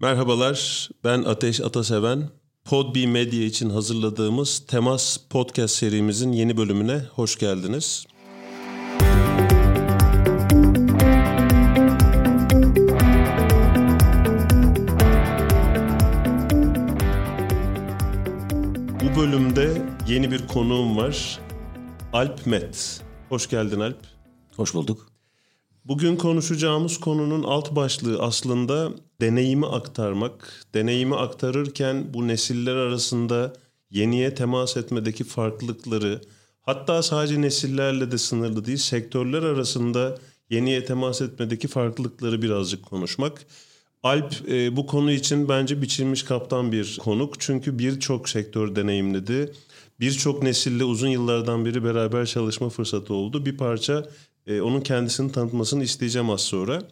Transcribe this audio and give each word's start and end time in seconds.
Merhabalar, 0.00 0.88
ben 1.04 1.22
Ateş 1.22 1.60
Ataseven. 1.60 2.30
Podbi 2.64 3.06
Medya 3.06 3.42
için 3.44 3.70
hazırladığımız 3.70 4.66
Temas 4.66 5.16
Podcast 5.30 5.74
serimizin 5.74 6.32
yeni 6.32 6.56
bölümüne 6.56 7.02
hoş 7.14 7.38
geldiniz. 7.38 8.06
Bu 19.00 19.20
bölümde 19.20 19.82
yeni 20.08 20.30
bir 20.30 20.46
konuğum 20.46 20.96
var. 20.96 21.40
Alp 22.12 22.46
Met. 22.46 23.02
Hoş 23.28 23.48
geldin 23.48 23.80
Alp. 23.80 23.98
Hoş 24.56 24.74
bulduk. 24.74 25.15
Bugün 25.88 26.16
konuşacağımız 26.16 27.00
konunun 27.00 27.42
alt 27.42 27.76
başlığı 27.76 28.22
aslında 28.22 28.92
deneyimi 29.20 29.66
aktarmak. 29.66 30.64
Deneyimi 30.74 31.16
aktarırken 31.16 32.14
bu 32.14 32.28
nesiller 32.28 32.76
arasında 32.76 33.52
yeniye 33.90 34.34
temas 34.34 34.76
etmedeki 34.76 35.24
farklılıkları, 35.24 36.20
hatta 36.62 37.02
sadece 37.02 37.40
nesillerle 37.40 38.10
de 38.10 38.18
sınırlı 38.18 38.64
değil, 38.64 38.78
sektörler 38.78 39.42
arasında 39.42 40.18
yeniye 40.50 40.84
temas 40.84 41.20
etmedeki 41.20 41.68
farklılıkları 41.68 42.42
birazcık 42.42 42.86
konuşmak. 42.86 43.46
Alp 44.02 44.48
e, 44.48 44.76
bu 44.76 44.86
konu 44.86 45.12
için 45.12 45.48
bence 45.48 45.82
biçilmiş 45.82 46.22
kaptan 46.22 46.72
bir 46.72 46.98
konuk. 47.02 47.40
Çünkü 47.40 47.78
birçok 47.78 48.28
sektör 48.28 48.76
deneyimledi. 48.76 49.52
Birçok 50.00 50.42
nesille 50.42 50.84
uzun 50.84 51.08
yıllardan 51.08 51.64
beri 51.64 51.84
beraber 51.84 52.26
çalışma 52.26 52.68
fırsatı 52.68 53.14
oldu. 53.14 53.46
Bir 53.46 53.56
parça 53.56 54.08
e, 54.46 54.60
onun 54.60 54.80
kendisini 54.80 55.32
tanıtmasını 55.32 55.84
isteyeceğim 55.84 56.30
az 56.30 56.40
sonra. 56.40 56.82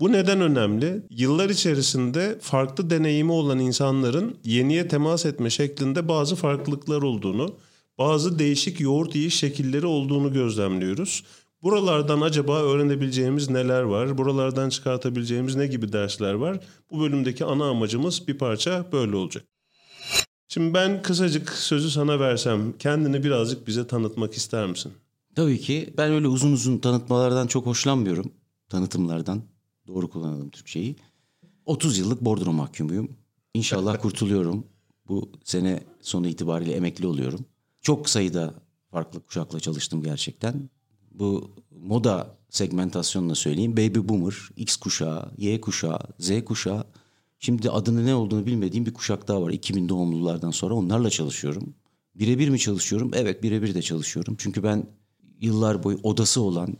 Bu 0.00 0.12
neden 0.12 0.40
önemli? 0.40 1.02
Yıllar 1.10 1.50
içerisinde 1.50 2.38
farklı 2.40 2.90
deneyimi 2.90 3.32
olan 3.32 3.58
insanların 3.58 4.36
yeniye 4.44 4.88
temas 4.88 5.26
etme 5.26 5.50
şeklinde 5.50 6.08
bazı 6.08 6.36
farklılıklar 6.36 7.02
olduğunu, 7.02 7.54
bazı 7.98 8.38
değişik 8.38 8.80
yoğurt 8.80 9.14
yiyiş 9.14 9.34
şekilleri 9.34 9.86
olduğunu 9.86 10.32
gözlemliyoruz. 10.32 11.24
Buralardan 11.62 12.20
acaba 12.20 12.62
öğrenebileceğimiz 12.62 13.50
neler 13.50 13.82
var? 13.82 14.18
Buralardan 14.18 14.68
çıkartabileceğimiz 14.68 15.56
ne 15.56 15.66
gibi 15.66 15.92
dersler 15.92 16.34
var? 16.34 16.60
Bu 16.90 17.00
bölümdeki 17.00 17.44
ana 17.44 17.68
amacımız 17.68 18.28
bir 18.28 18.38
parça 18.38 18.86
böyle 18.92 19.16
olacak. 19.16 19.44
Şimdi 20.48 20.74
ben 20.74 21.02
kısacık 21.02 21.50
sözü 21.50 21.90
sana 21.90 22.20
versem 22.20 22.78
kendini 22.78 23.24
birazcık 23.24 23.66
bize 23.66 23.86
tanıtmak 23.86 24.34
ister 24.34 24.66
misin? 24.66 24.92
Tabii 25.34 25.60
ki 25.60 25.94
ben 25.98 26.12
öyle 26.12 26.28
uzun 26.28 26.52
uzun 26.52 26.78
tanıtmalardan 26.78 27.46
çok 27.46 27.66
hoşlanmıyorum. 27.66 28.32
Tanıtımlardan. 28.68 29.42
Doğru 29.86 30.10
kullanalım 30.10 30.50
Türkçeyi. 30.50 30.96
30 31.66 31.98
yıllık 31.98 32.20
bordro 32.20 32.52
mahkumuyum. 32.52 33.16
İnşallah 33.54 34.02
kurtuluyorum. 34.02 34.66
Bu 35.08 35.32
sene 35.44 35.82
sonu 36.00 36.28
itibariyle 36.28 36.72
emekli 36.72 37.06
oluyorum. 37.06 37.44
Çok 37.80 38.08
sayıda 38.08 38.54
farklı 38.90 39.20
kuşakla 39.20 39.60
çalıştım 39.60 40.02
gerçekten. 40.02 40.70
Bu 41.10 41.50
moda 41.70 42.36
segmentasyonla 42.50 43.34
söyleyeyim. 43.34 43.72
Baby 43.72 43.98
Boomer, 44.08 44.34
X 44.56 44.76
kuşağı, 44.76 45.32
Y 45.38 45.60
kuşağı, 45.60 45.98
Z 46.18 46.44
kuşağı. 46.44 46.84
Şimdi 47.38 47.70
adını 47.70 48.06
ne 48.06 48.14
olduğunu 48.14 48.46
bilmediğim 48.46 48.86
bir 48.86 48.94
kuşak 48.94 49.28
daha 49.28 49.42
var. 49.42 49.50
2000 49.50 49.88
doğumlulardan 49.88 50.50
sonra 50.50 50.74
onlarla 50.74 51.10
çalışıyorum. 51.10 51.74
Birebir 52.14 52.48
mi 52.48 52.58
çalışıyorum? 52.58 53.10
Evet 53.14 53.42
birebir 53.42 53.74
de 53.74 53.82
çalışıyorum. 53.82 54.34
Çünkü 54.38 54.62
ben 54.62 54.86
yıllar 55.42 55.84
boyu 55.84 55.98
odası 56.02 56.40
olan, 56.40 56.76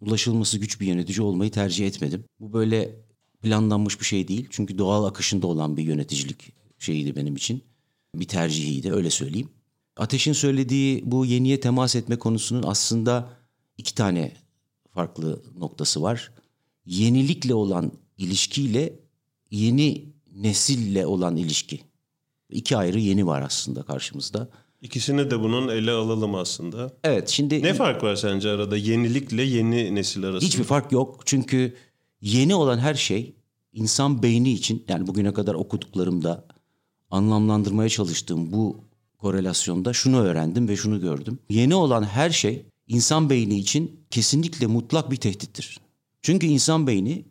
ulaşılması 0.00 0.58
güç 0.58 0.80
bir 0.80 0.86
yönetici 0.86 1.20
olmayı 1.20 1.50
tercih 1.50 1.86
etmedim. 1.86 2.24
Bu 2.40 2.52
böyle 2.52 2.96
planlanmış 3.42 4.00
bir 4.00 4.04
şey 4.04 4.28
değil. 4.28 4.48
Çünkü 4.50 4.78
doğal 4.78 5.04
akışında 5.04 5.46
olan 5.46 5.76
bir 5.76 5.82
yöneticilik 5.82 6.52
şeyiydi 6.78 7.16
benim 7.16 7.36
için. 7.36 7.62
Bir 8.14 8.28
tercihiydi 8.28 8.92
öyle 8.92 9.10
söyleyeyim. 9.10 9.48
Ateş'in 9.96 10.32
söylediği 10.32 11.02
bu 11.04 11.26
yeniye 11.26 11.60
temas 11.60 11.96
etme 11.96 12.18
konusunun 12.18 12.62
aslında 12.62 13.30
iki 13.78 13.94
tane 13.94 14.32
farklı 14.90 15.42
noktası 15.58 16.02
var. 16.02 16.32
Yenilikle 16.86 17.54
olan 17.54 17.92
ilişkiyle 18.18 18.92
yeni 19.50 20.04
nesille 20.34 21.06
olan 21.06 21.36
ilişki. 21.36 21.80
İki 22.50 22.76
ayrı 22.76 23.00
yeni 23.00 23.26
var 23.26 23.42
aslında 23.42 23.82
karşımızda. 23.82 24.48
İkisini 24.82 25.30
de 25.30 25.40
bunun 25.40 25.68
ele 25.68 25.90
alalım 25.90 26.34
aslında. 26.34 26.92
Evet 27.04 27.28
şimdi... 27.28 27.62
Ne 27.62 27.74
fark 27.74 28.02
var 28.02 28.16
sence 28.16 28.50
arada 28.50 28.76
yenilikle 28.76 29.42
yeni 29.42 29.94
nesil 29.94 30.24
arasında? 30.24 30.46
Hiçbir 30.46 30.64
fark 30.64 30.92
yok. 30.92 31.20
Çünkü 31.24 31.74
yeni 32.20 32.54
olan 32.54 32.78
her 32.78 32.94
şey 32.94 33.34
insan 33.72 34.22
beyni 34.22 34.52
için 34.52 34.84
yani 34.88 35.06
bugüne 35.06 35.32
kadar 35.32 35.54
okuduklarımda 35.54 36.44
anlamlandırmaya 37.10 37.88
çalıştığım 37.88 38.52
bu 38.52 38.84
korelasyonda 39.18 39.92
şunu 39.92 40.20
öğrendim 40.20 40.68
ve 40.68 40.76
şunu 40.76 41.00
gördüm. 41.00 41.38
Yeni 41.50 41.74
olan 41.74 42.02
her 42.02 42.30
şey 42.30 42.66
insan 42.88 43.30
beyni 43.30 43.58
için 43.58 44.00
kesinlikle 44.10 44.66
mutlak 44.66 45.10
bir 45.10 45.16
tehdittir. 45.16 45.80
Çünkü 46.22 46.46
insan 46.46 46.86
beyni 46.86 47.24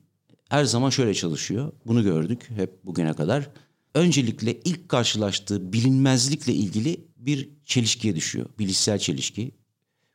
her 0.50 0.66
zaman 0.66 0.90
şöyle 0.90 1.14
çalışıyor. 1.14 1.72
Bunu 1.86 2.04
gördük 2.04 2.50
hep 2.56 2.86
bugüne 2.86 3.14
kadar. 3.14 3.50
Öncelikle 3.96 4.60
ilk 4.66 4.90
karşılaştığı 4.90 5.74
bilinmezlikle 5.74 6.54
ilgili 6.54 7.08
bir 7.18 7.50
çelişkiye 7.66 8.16
düşüyor. 8.16 8.46
Bilişsel 8.60 9.00
çelişki. 9.00 9.52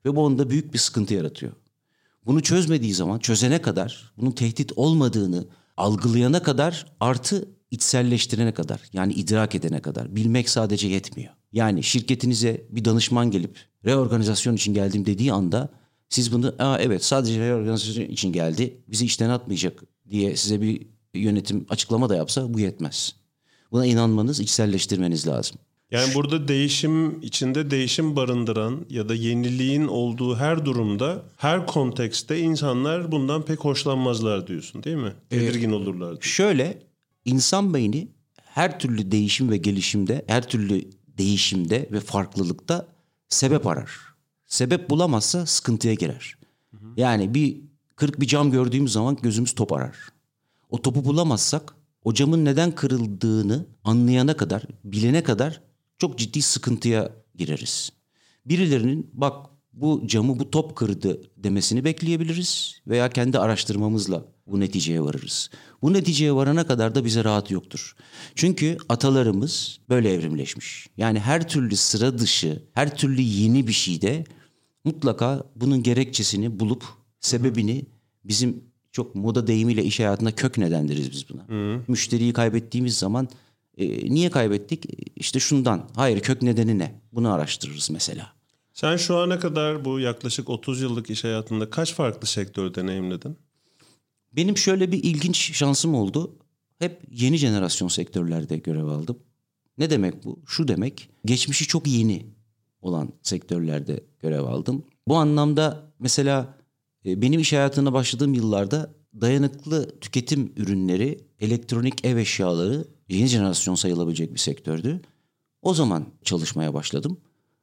Ve 0.05 0.17
bu 0.17 0.25
onda 0.25 0.51
büyük 0.51 0.73
bir 0.75 0.79
sıkıntı 0.79 1.15
yaratıyor. 1.15 1.53
Bunu 2.27 2.43
çözmediği 2.43 2.95
zaman 2.95 3.19
çözene 3.19 3.63
kadar 3.63 4.13
bunun 4.17 4.31
tehdit 4.31 4.73
olmadığını 4.77 5.49
algılayana 5.77 6.43
kadar 6.43 6.87
artı 7.01 7.49
içselleştirene 7.71 8.55
kadar 8.55 8.81
yani 8.93 9.13
idrak 9.13 9.55
edene 9.55 9.81
kadar 9.81 10.17
bilmek 10.17 10.49
sadece 10.49 10.89
yetmiyor. 10.89 11.35
Yani 11.53 11.83
şirketinize 11.83 12.67
bir 12.71 12.85
danışman 12.85 13.31
gelip 13.31 13.59
reorganizasyon 13.85 14.57
için 14.57 14.75
geldim 14.75 15.07
dediği 15.07 15.33
anda 15.33 15.69
siz 16.09 16.33
bunu 16.33 16.55
Aa, 16.59 16.79
evet 16.79 17.05
sadece 17.05 17.41
reorganizasyon 17.41 18.05
için 18.05 18.33
geldi 18.33 18.83
bizi 18.89 19.05
işten 19.05 19.31
atmayacak 19.31 19.83
diye 20.11 20.37
size 20.37 20.61
bir 20.61 20.87
yönetim 21.15 21.67
açıklama 21.69 22.09
da 22.09 22.17
yapsa 22.17 22.55
bu 22.55 22.61
yetmez. 22.61 23.20
Buna 23.73 23.87
inanmanız, 23.87 24.41
içselleştirmeniz 24.41 25.27
lazım. 25.27 25.57
Yani 25.91 26.15
burada 26.15 26.49
değişim 26.49 27.23
içinde 27.23 27.71
değişim 27.71 28.17
barındıran 28.17 28.87
ya 28.91 29.09
da 29.09 29.15
yeniliğin 29.15 29.87
olduğu 29.87 30.37
her 30.37 30.65
durumda, 30.65 31.23
her 31.37 31.67
kontekste 31.67 32.39
insanlar 32.39 33.13
bundan 33.13 33.45
pek 33.45 33.61
hoşlanmazlar 33.61 34.47
diyorsun 34.47 34.83
değil 34.83 34.97
mi? 34.97 35.13
Tedirgin 35.31 35.71
olurlar. 35.71 36.09
Diyorsun. 36.11 36.31
Şöyle 36.31 36.83
insan 37.25 37.75
beyni 37.75 38.09
her 38.45 38.79
türlü 38.79 39.11
değişim 39.13 39.51
ve 39.51 39.57
gelişimde, 39.57 40.25
her 40.27 40.49
türlü 40.49 40.91
değişimde 41.19 41.89
ve 41.93 42.01
farklılıkta 42.01 42.87
sebep 43.29 43.67
arar. 43.67 43.91
Sebep 44.47 44.91
bulamazsa 44.91 45.47
sıkıntıya 45.47 45.95
girer. 45.95 46.37
Yani 46.97 47.35
bir 47.35 47.61
kırık 47.97 48.21
bir 48.21 48.27
cam 48.27 48.51
gördüğümüz 48.51 48.93
zaman 48.93 49.19
gözümüz 49.23 49.55
top 49.55 49.73
arar. 49.73 49.97
O 50.71 50.83
topu 50.83 51.05
bulamazsak 51.05 51.75
o 52.05 52.15
camın 52.15 52.45
neden 52.45 52.75
kırıldığını 52.75 53.67
anlayana 53.85 54.37
kadar, 54.37 54.63
bilene 54.85 55.23
kadar 55.23 55.61
çok 55.99 56.19
ciddi 56.19 56.43
sıkıntıya 56.43 57.13
gireriz. 57.35 57.91
Birilerinin 58.47 59.11
bak 59.13 59.47
bu 59.73 60.03
camı 60.07 60.39
bu 60.39 60.51
top 60.51 60.77
kırdı 60.77 61.23
demesini 61.37 61.85
bekleyebiliriz 61.85 62.81
veya 62.87 63.11
kendi 63.11 63.39
araştırmamızla 63.39 64.25
bu 64.47 64.61
neticeye 64.61 65.03
varırız. 65.03 65.51
Bu 65.83 65.93
neticeye 65.93 66.35
varana 66.35 66.67
kadar 66.67 66.95
da 66.95 67.05
bize 67.05 67.25
rahat 67.25 67.51
yoktur. 67.51 67.97
Çünkü 68.35 68.79
atalarımız 68.89 69.79
böyle 69.89 70.13
evrimleşmiş. 70.13 70.87
Yani 70.97 71.21
her 71.21 71.49
türlü 71.49 71.77
sıra 71.77 72.19
dışı, 72.19 72.63
her 72.73 72.97
türlü 72.97 73.21
yeni 73.23 73.67
bir 73.67 73.73
şeyde 73.73 74.25
mutlaka 74.85 75.45
bunun 75.57 75.83
gerekçesini 75.83 76.61
bulup 76.61 76.85
sebebini 77.21 77.87
bizim 78.25 78.70
çok 78.93 79.15
moda 79.15 79.47
deyimiyle 79.47 79.85
iş 79.85 80.01
hayatında 80.01 80.35
kök 80.35 80.59
nedendiriz 80.59 81.13
biz 81.13 81.29
buna. 81.29 81.49
Hı. 81.49 81.81
Müşteriyi 81.89 82.33
kaybettiğimiz 82.33 82.99
zaman 82.99 83.29
e, 83.77 84.15
niye 84.15 84.31
kaybettik? 84.31 84.85
İşte 85.17 85.41
şundan. 85.41 85.89
Hayır 85.95 86.21
kök 86.21 86.43
nedeni 86.43 86.79
ne? 86.79 87.01
Bunu 87.13 87.33
araştırırız 87.33 87.91
mesela. 87.91 88.33
Sen 88.73 88.97
şu 88.97 89.17
ana 89.17 89.39
kadar 89.39 89.85
bu 89.85 90.01
yaklaşık 90.01 90.51
30 90.51 90.81
yıllık 90.81 91.11
iş 91.11 91.25
hayatında 91.25 91.71
kaç 91.71 91.95
farklı 91.95 92.27
sektör 92.27 92.75
deneyimledin? 92.75 93.37
Benim 94.33 94.57
şöyle 94.57 94.93
bir 94.93 95.05
ilginç 95.05 95.53
şansım 95.53 95.95
oldu. 95.95 96.37
Hep 96.79 97.03
yeni 97.11 97.37
jenerasyon 97.37 97.89
sektörlerde 97.89 98.57
görev 98.57 98.85
aldım. 98.85 99.19
Ne 99.79 99.91
demek 99.91 100.25
bu? 100.25 100.43
Şu 100.47 100.69
demek 100.69 101.11
geçmişi 101.25 101.67
çok 101.67 101.87
yeni 101.87 102.27
olan 102.83 103.13
sektörlerde 103.23 104.05
görev 104.23 104.45
aldım. 104.45 104.85
Bu 105.09 105.17
anlamda 105.17 105.93
mesela 105.99 106.41
e, 106.43 106.60
benim 107.05 107.41
iş 107.41 107.53
hayatına 107.53 107.93
başladığım 107.93 108.35
yıllarda 108.35 108.95
dayanıklı 109.21 110.01
tüketim 110.01 110.53
ürünleri, 110.57 111.19
elektronik 111.41 112.05
ev 112.05 112.17
eşyaları 112.17 112.85
yeni 113.09 113.27
jenerasyon 113.27 113.75
sayılabilecek 113.75 114.35
bir 114.35 114.39
sektördü. 114.39 115.01
O 115.63 115.75
zaman 115.75 116.07
çalışmaya 116.25 116.75
başladım. 116.75 117.21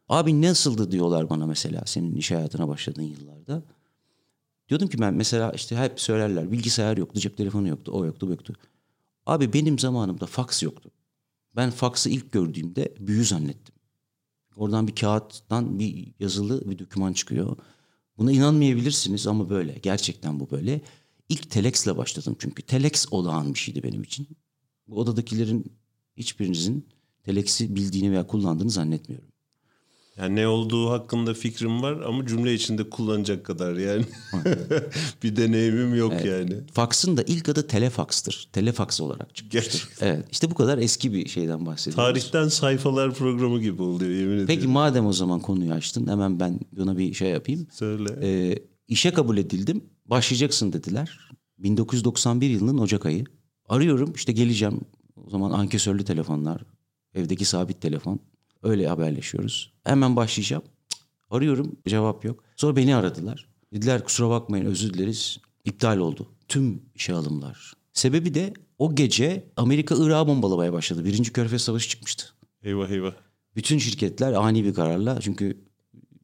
Abi 0.09 0.41
nasıldı 0.41 0.91
diyorlar 0.91 1.29
bana 1.29 1.45
mesela 1.45 1.83
senin 1.85 2.15
iş 2.15 2.31
hayatına 2.31 2.67
başladığın 2.67 3.01
yıllarda. 3.01 3.63
Diyordum 4.69 4.87
ki 4.87 4.99
ben 4.99 5.13
mesela 5.13 5.51
işte 5.51 5.75
hep 5.77 5.99
söylerler 5.99 6.51
bilgisayar 6.51 6.97
yoktu, 6.97 7.19
cep 7.19 7.37
telefonu 7.37 7.67
yoktu, 7.67 7.91
o 7.95 8.05
yoktu, 8.05 8.27
bu 8.27 8.31
yoktu. 8.31 8.53
Abi 9.25 9.53
benim 9.53 9.79
zamanımda 9.79 10.25
faks 10.25 10.63
yoktu. 10.63 10.91
Ben 11.55 11.71
faksı 11.71 12.09
ilk 12.09 12.31
gördüğümde 12.31 12.95
büyü 12.99 13.25
zannettim. 13.25 13.75
Oradan 14.57 14.87
bir 14.87 14.95
kağıttan 14.95 15.79
bir 15.79 16.13
yazılı 16.19 16.69
bir 16.69 16.79
doküman 16.79 17.13
çıkıyor. 17.13 17.57
Buna 18.17 18.31
inanmayabilirsiniz 18.31 19.27
ama 19.27 19.49
böyle. 19.49 19.73
Gerçekten 19.73 20.39
bu 20.39 20.51
böyle. 20.51 20.81
İlk 21.29 21.51
telexle 21.51 21.97
başladım 21.97 22.35
çünkü. 22.39 22.63
Telex 22.63 23.05
olağan 23.11 23.53
bir 23.53 23.59
şeydi 23.59 23.83
benim 23.83 24.03
için. 24.03 24.27
Bu 24.87 24.99
odadakilerin 24.99 25.65
hiçbirinizin 26.17 26.87
telex'i 27.23 27.75
bildiğini 27.75 28.11
veya 28.11 28.27
kullandığını 28.27 28.69
zannetmiyorum. 28.69 29.27
Yani 30.17 30.35
ne 30.35 30.47
olduğu 30.47 30.89
hakkında 30.89 31.33
fikrim 31.33 31.81
var 31.81 32.01
ama 32.01 32.25
cümle 32.25 32.53
içinde 32.53 32.89
kullanacak 32.89 33.45
kadar 33.45 33.75
yani. 33.75 34.05
bir 35.23 35.35
deneyimim 35.35 35.95
yok 35.95 36.13
Evet. 36.15 36.25
yani. 36.25 36.61
Faksın 36.73 37.17
da 37.17 37.23
ilk 37.23 37.49
adı 37.49 37.67
telefax'tır. 37.67 38.49
Telefaks 38.53 39.01
olarak 39.01 39.35
çıkmıştır. 39.35 39.71
Gerçekten. 39.71 40.07
Evet 40.07 40.25
işte 40.31 40.51
bu 40.51 40.55
kadar 40.55 40.77
eski 40.77 41.13
bir 41.13 41.27
şeyden 41.29 41.65
bahsediyoruz. 41.65 41.95
Tarihten 41.95 42.47
sayfalar 42.47 43.13
programı 43.13 43.59
gibi 43.61 43.81
oluyor 43.81 44.11
yemin 44.11 44.25
ediyorum. 44.25 44.47
Peki 44.47 44.67
madem 44.67 45.05
o 45.05 45.13
zaman 45.13 45.39
konuyu 45.39 45.73
açtın 45.73 46.07
hemen 46.07 46.39
ben 46.39 46.59
buna 46.71 46.97
bir 46.97 47.13
şey 47.13 47.29
yapayım. 47.29 47.67
Söyle. 47.71 48.09
Ee, 48.21 48.59
işe 48.87 49.13
kabul 49.13 49.37
edildim. 49.37 49.83
Başlayacaksın 50.05 50.73
dediler. 50.73 51.29
1991 51.57 52.49
yılının 52.49 52.77
Ocak 52.77 53.05
ayı. 53.05 53.25
Arıyorum 53.69 54.13
işte 54.15 54.31
geleceğim. 54.33 54.81
O 55.25 55.29
zaman 55.29 55.51
ankesörlü 55.51 56.03
telefonlar. 56.05 56.61
Evdeki 57.13 57.45
sabit 57.45 57.81
telefon. 57.81 58.19
Öyle 58.63 58.87
haberleşiyoruz. 58.87 59.73
Hemen 59.83 60.15
başlayacağım. 60.15 60.63
Cık, 60.89 61.01
Arıyorum 61.31 61.75
cevap 61.87 62.25
yok. 62.25 62.43
Sonra 62.55 62.75
beni 62.75 62.95
aradılar. 62.95 63.47
Dediler 63.73 64.03
kusura 64.03 64.29
bakmayın 64.29 64.65
özür 64.65 64.93
dileriz. 64.93 65.37
İptal 65.65 65.97
oldu. 65.97 66.27
Tüm 66.47 66.81
işe 66.95 67.13
alımlar. 67.13 67.73
Sebebi 67.93 68.33
de 68.33 68.53
o 68.79 68.95
gece 68.95 69.47
Amerika 69.55 69.95
Irak'ı 69.97 70.27
bombalamaya 70.27 70.73
başladı. 70.73 71.05
Birinci 71.05 71.33
Körfez 71.33 71.61
Savaşı 71.61 71.89
çıkmıştı. 71.89 72.25
Eyvah 72.63 72.89
eyvah. 72.89 73.13
Bütün 73.55 73.77
şirketler 73.77 74.33
ani 74.33 74.65
bir 74.65 74.73
kararla 74.73 75.21
çünkü 75.21 75.57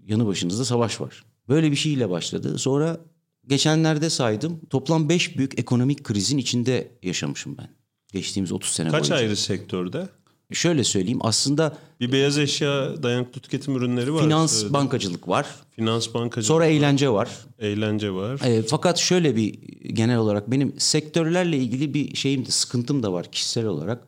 yanı 0.06 0.28
başınızda 0.28 0.66
savaş 0.66 1.02
var. 1.02 1.24
Böyle 1.50 1.72
bir 1.72 1.76
şeyle 1.76 2.10
başladı. 2.10 2.58
Sonra 2.58 3.00
geçenlerde 3.48 4.10
saydım. 4.10 4.60
Toplam 4.70 5.10
5 5.10 5.38
büyük 5.38 5.60
ekonomik 5.60 6.04
krizin 6.04 6.38
içinde 6.38 6.92
yaşamışım 7.04 7.58
ben. 7.58 7.70
Geçtiğimiz 8.14 8.52
30 8.52 8.72
sene 8.72 8.90
Kaç 8.90 9.02
boyunca. 9.02 9.16
ayrı 9.16 9.36
sektörde? 9.36 10.10
Şöyle 10.54 10.84
söyleyeyim 10.84 11.20
aslında 11.22 11.78
Bir 12.00 12.12
beyaz 12.12 12.38
eşya 12.38 13.04
dayanıklı 13.04 13.42
tüketim 13.42 13.76
ürünleri 13.76 14.14
var. 14.14 14.24
finans, 14.24 14.52
Söyledin. 14.54 14.74
bankacılık 14.74 15.28
var. 15.28 15.46
Finans 15.72 16.14
bankacılık, 16.14 16.48
Sonra 16.48 16.66
eğlence 16.66 17.10
var. 17.10 17.30
eğlence 17.60 18.12
var. 18.12 18.40
E, 18.46 18.62
fakat 18.64 18.98
şöyle 18.98 19.36
bir 19.36 19.54
genel 19.94 20.18
olarak 20.18 20.52
benim 20.52 20.74
sektörlerle 20.80 21.58
ilgili 21.58 21.94
bir 21.94 22.16
şeyim 22.16 22.46
de 22.46 22.52
sıkıntım 22.52 23.04
da 23.04 23.14
var 23.14 23.32
kişisel 23.32 23.66
olarak. 23.66 24.08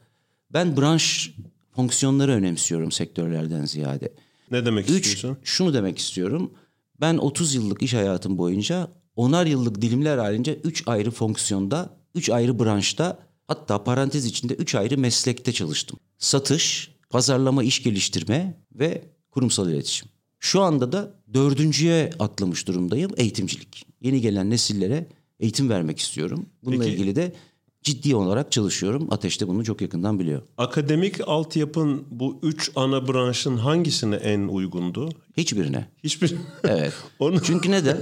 Ben 0.53 0.77
branş 0.77 1.31
fonksiyonları 1.75 2.31
önemsiyorum 2.31 2.91
sektörlerden 2.91 3.65
ziyade. 3.65 4.13
Ne 4.51 4.65
demek 4.65 4.89
Üç, 4.89 5.07
istiyorsun? 5.07 5.37
şunu 5.43 5.73
demek 5.73 5.97
istiyorum. 5.97 6.51
Ben 7.01 7.17
30 7.17 7.55
yıllık 7.55 7.81
iş 7.81 7.93
hayatım 7.93 8.37
boyunca 8.37 8.87
onar 9.15 9.45
yıllık 9.45 9.81
dilimler 9.81 10.17
halinde 10.17 10.55
3 10.55 10.83
ayrı 10.85 11.11
fonksiyonda, 11.11 11.89
3 12.15 12.29
ayrı 12.29 12.59
branşta 12.59 13.17
hatta 13.47 13.83
parantez 13.83 14.25
içinde 14.25 14.53
3 14.53 14.75
ayrı 14.75 14.97
meslekte 14.97 15.51
çalıştım. 15.53 15.99
Satış, 16.17 16.91
pazarlama, 17.09 17.63
iş 17.63 17.83
geliştirme 17.83 18.61
ve 18.75 19.01
kurumsal 19.31 19.69
iletişim. 19.69 20.09
Şu 20.39 20.61
anda 20.61 20.91
da 20.91 21.13
dördüncüye 21.33 22.09
atlamış 22.19 22.67
durumdayım 22.67 23.11
eğitimcilik. 23.17 23.85
Yeni 24.01 24.21
gelen 24.21 24.49
nesillere 24.49 25.07
eğitim 25.39 25.69
vermek 25.69 25.99
istiyorum. 25.99 26.45
Bununla 26.63 26.83
Peki- 26.83 26.93
ilgili 26.93 27.15
de 27.15 27.33
ciddi 27.83 28.15
olarak 28.15 28.51
çalışıyorum. 28.51 29.07
Ateş 29.11 29.41
de 29.41 29.47
bunu 29.47 29.63
çok 29.63 29.81
yakından 29.81 30.19
biliyor. 30.19 30.41
Akademik 30.57 31.27
altyapın 31.27 32.03
bu 32.11 32.39
üç 32.43 32.71
ana 32.75 33.07
branşın 33.07 33.57
hangisine 33.57 34.15
en 34.15 34.47
uygundu? 34.47 35.09
Hiçbirine. 35.37 35.87
Hiçbir... 36.03 36.35
Evet. 36.63 36.93
Onu... 37.19 37.43
Çünkü 37.43 37.71
neden? 37.71 37.97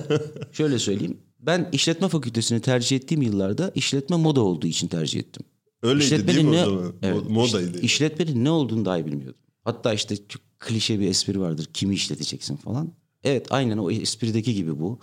Şöyle 0.52 0.80
söyleyeyim. 0.80 1.18
Ben 1.46 1.70
işletme 1.72 2.08
fakültesini 2.08 2.60
tercih 2.62 2.96
ettiğim 2.98 3.22
yıllarda 3.22 3.72
işletme 3.76 4.16
moda 4.18 4.42
olduğu 4.42 4.68
için 4.68 4.88
tercih 4.88 5.20
ettim. 5.20 5.44
Öyleydi 5.82 6.28
değil 6.28 6.42
mi 6.46 6.52
ne, 6.52 6.66
o 6.66 6.70
zaman? 6.70 6.94
Evet, 7.02 7.18
Mo- 7.24 7.32
Modaydı. 7.34 7.78
iş- 7.78 7.84
işletmenin 7.84 8.44
ne 8.46 8.50
olduğunu 8.50 8.86
dahi 8.86 9.06
bilmiyordum. 9.06 9.42
Hatta 9.64 9.94
işte 9.94 10.16
çok 10.30 10.42
klişe 10.60 11.00
bir 11.00 11.08
espri 11.08 11.40
vardır. 11.40 11.68
Kimi 11.74 11.96
işleteceksin 11.96 12.56
falan. 12.56 12.92
Evet 13.24 13.48
aynen 13.50 13.78
o 13.78 13.92
esprideki 13.92 14.54
gibi 14.54 14.80
bu. 14.80 15.00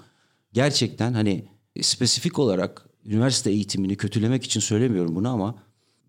Gerçekten 0.52 1.12
hani 1.12 1.44
spesifik 1.82 2.38
olarak 2.38 2.88
üniversite 3.04 3.50
eğitimini 3.50 3.96
kötülemek 3.96 4.44
için 4.44 4.60
söylemiyorum 4.60 5.16
bunu 5.16 5.28
ama 5.28 5.62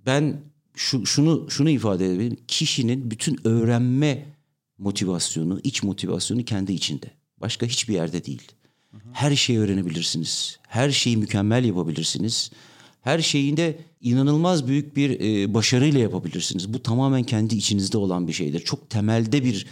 ben 0.05 0.41
şu, 0.75 1.05
şunu 1.05 1.49
şunu 1.49 1.69
ifade 1.69 2.05
edebilirim. 2.05 2.37
Kişinin 2.47 3.11
bütün 3.11 3.39
öğrenme 3.47 4.25
motivasyonu, 4.77 5.59
iç 5.63 5.83
motivasyonu 5.83 6.45
kendi 6.45 6.73
içinde. 6.73 7.11
Başka 7.37 7.65
hiçbir 7.65 7.93
yerde 7.93 8.25
değil. 8.25 8.51
Her 9.13 9.35
şeyi 9.35 9.59
öğrenebilirsiniz. 9.59 10.59
Her 10.67 10.89
şeyi 10.89 11.17
mükemmel 11.17 11.65
yapabilirsiniz. 11.65 12.51
Her 13.01 13.19
şeyi 13.19 13.57
de 13.57 13.79
inanılmaz 14.01 14.67
büyük 14.67 14.95
bir 14.95 15.19
e, 15.19 15.53
başarıyla 15.53 15.99
yapabilirsiniz. 15.99 16.73
Bu 16.73 16.83
tamamen 16.83 17.23
kendi 17.23 17.55
içinizde 17.55 17.97
olan 17.97 18.27
bir 18.27 18.33
şeydir. 18.33 18.59
Çok 18.59 18.89
temelde 18.89 19.43
bir 19.43 19.67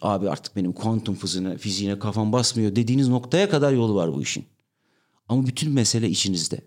abi 0.00 0.30
artık 0.30 0.56
benim 0.56 0.72
kuantum 0.72 1.14
fiziğine, 1.14 1.58
fiziğine 1.58 1.98
kafam 1.98 2.32
basmıyor 2.32 2.76
dediğiniz 2.76 3.08
noktaya 3.08 3.50
kadar 3.50 3.72
yolu 3.72 3.94
var 3.94 4.12
bu 4.12 4.22
işin. 4.22 4.44
Ama 5.28 5.46
bütün 5.46 5.72
mesele 5.72 6.08
içinizde. 6.08 6.60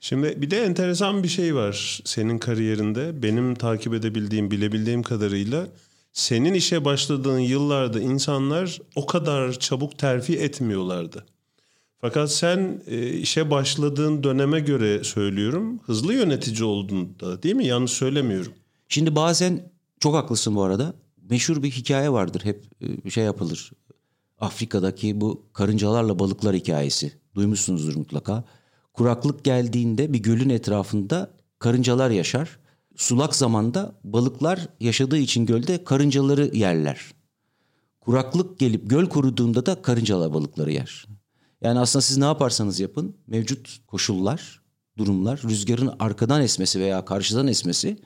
Şimdi 0.00 0.42
bir 0.42 0.50
de 0.50 0.64
enteresan 0.64 1.22
bir 1.22 1.28
şey 1.28 1.54
var 1.54 2.00
senin 2.04 2.38
kariyerinde. 2.38 3.22
Benim 3.22 3.54
takip 3.54 3.94
edebildiğim, 3.94 4.50
bilebildiğim 4.50 5.02
kadarıyla 5.02 5.68
senin 6.12 6.54
işe 6.54 6.84
başladığın 6.84 7.38
yıllarda 7.38 8.00
insanlar 8.00 8.78
o 8.96 9.06
kadar 9.06 9.52
çabuk 9.52 9.98
terfi 9.98 10.38
etmiyorlardı. 10.38 11.26
Fakat 12.00 12.32
sen 12.32 12.82
e, 12.86 13.08
işe 13.08 13.50
başladığın 13.50 14.22
döneme 14.22 14.60
göre 14.60 15.04
söylüyorum. 15.04 15.78
Hızlı 15.78 16.14
yönetici 16.14 16.64
oldun 16.64 17.16
da 17.20 17.42
değil 17.42 17.54
mi? 17.54 17.66
Yanlış 17.66 17.92
söylemiyorum. 17.92 18.52
Şimdi 18.88 19.16
bazen 19.16 19.72
çok 20.00 20.14
haklısın 20.14 20.56
bu 20.56 20.62
arada. 20.62 20.94
Meşhur 21.30 21.62
bir 21.62 21.70
hikaye 21.70 22.12
vardır 22.12 22.40
hep 22.44 22.64
e, 23.06 23.10
şey 23.10 23.24
yapılır. 23.24 23.72
Afrika'daki 24.40 25.20
bu 25.20 25.46
karıncalarla 25.52 26.18
balıklar 26.18 26.56
hikayesi. 26.56 27.12
Duymuşsunuzdur 27.34 27.96
mutlaka. 27.96 28.44
Kuraklık 28.92 29.44
geldiğinde 29.44 30.12
bir 30.12 30.18
gölün 30.18 30.50
etrafında 30.50 31.30
karıncalar 31.58 32.10
yaşar. 32.10 32.58
Sulak 32.96 33.36
zamanda 33.36 33.94
balıklar 34.04 34.68
yaşadığı 34.80 35.18
için 35.18 35.46
gölde 35.46 35.84
karıncaları 35.84 36.56
yerler. 36.56 37.00
Kuraklık 38.00 38.58
gelip 38.58 38.90
göl 38.90 39.06
kuruduğunda 39.06 39.66
da 39.66 39.82
karıncalar 39.82 40.34
balıkları 40.34 40.72
yer. 40.72 41.06
Yani 41.60 41.78
aslında 41.78 42.02
siz 42.02 42.16
ne 42.16 42.24
yaparsanız 42.24 42.80
yapın 42.80 43.16
mevcut 43.26 43.78
koşullar, 43.86 44.62
durumlar, 44.98 45.40
rüzgarın 45.44 45.92
arkadan 45.98 46.42
esmesi 46.42 46.80
veya 46.80 47.04
karşıdan 47.04 47.46
esmesi 47.46 47.96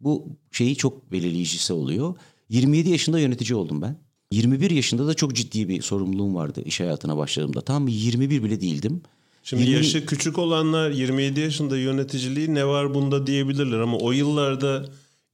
bu 0.00 0.28
şeyi 0.50 0.76
çok 0.76 1.12
belirleyicisi 1.12 1.72
oluyor. 1.72 2.16
27 2.48 2.88
yaşında 2.88 3.18
yönetici 3.18 3.54
oldum 3.56 3.82
ben. 3.82 3.96
21 4.30 4.70
yaşında 4.70 5.06
da 5.06 5.14
çok 5.14 5.34
ciddi 5.34 5.68
bir 5.68 5.82
sorumluluğum 5.82 6.34
vardı 6.34 6.62
iş 6.64 6.80
hayatına 6.80 7.16
başladığımda. 7.16 7.60
Tam 7.60 7.88
21 7.88 8.42
bile 8.42 8.60
değildim. 8.60 9.02
Şimdi 9.50 9.62
20 9.62 9.76
yaşı 9.76 10.06
küçük 10.06 10.38
olanlar 10.38 10.90
27 10.90 11.40
yaşında 11.40 11.78
yöneticiliği 11.78 12.54
ne 12.54 12.66
var 12.66 12.94
bunda 12.94 13.26
diyebilirler 13.26 13.80
ama 13.80 13.96
o 13.96 14.12
yıllarda 14.12 14.84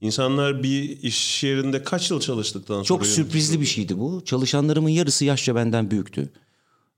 insanlar 0.01 0.63
bir 0.63 1.03
iş 1.03 1.45
yerinde 1.45 1.83
kaç 1.83 2.11
yıl 2.11 2.21
çalıştıktan 2.21 2.75
sonra 2.75 2.85
Çok 2.85 3.07
sürprizli 3.07 3.61
bir 3.61 3.67
şeydi 3.67 3.99
bu. 3.99 4.23
Çalışanlarımın 4.25 4.89
yarısı 4.89 5.25
yaşça 5.25 5.55
benden 5.55 5.91
büyüktü. 5.91 6.33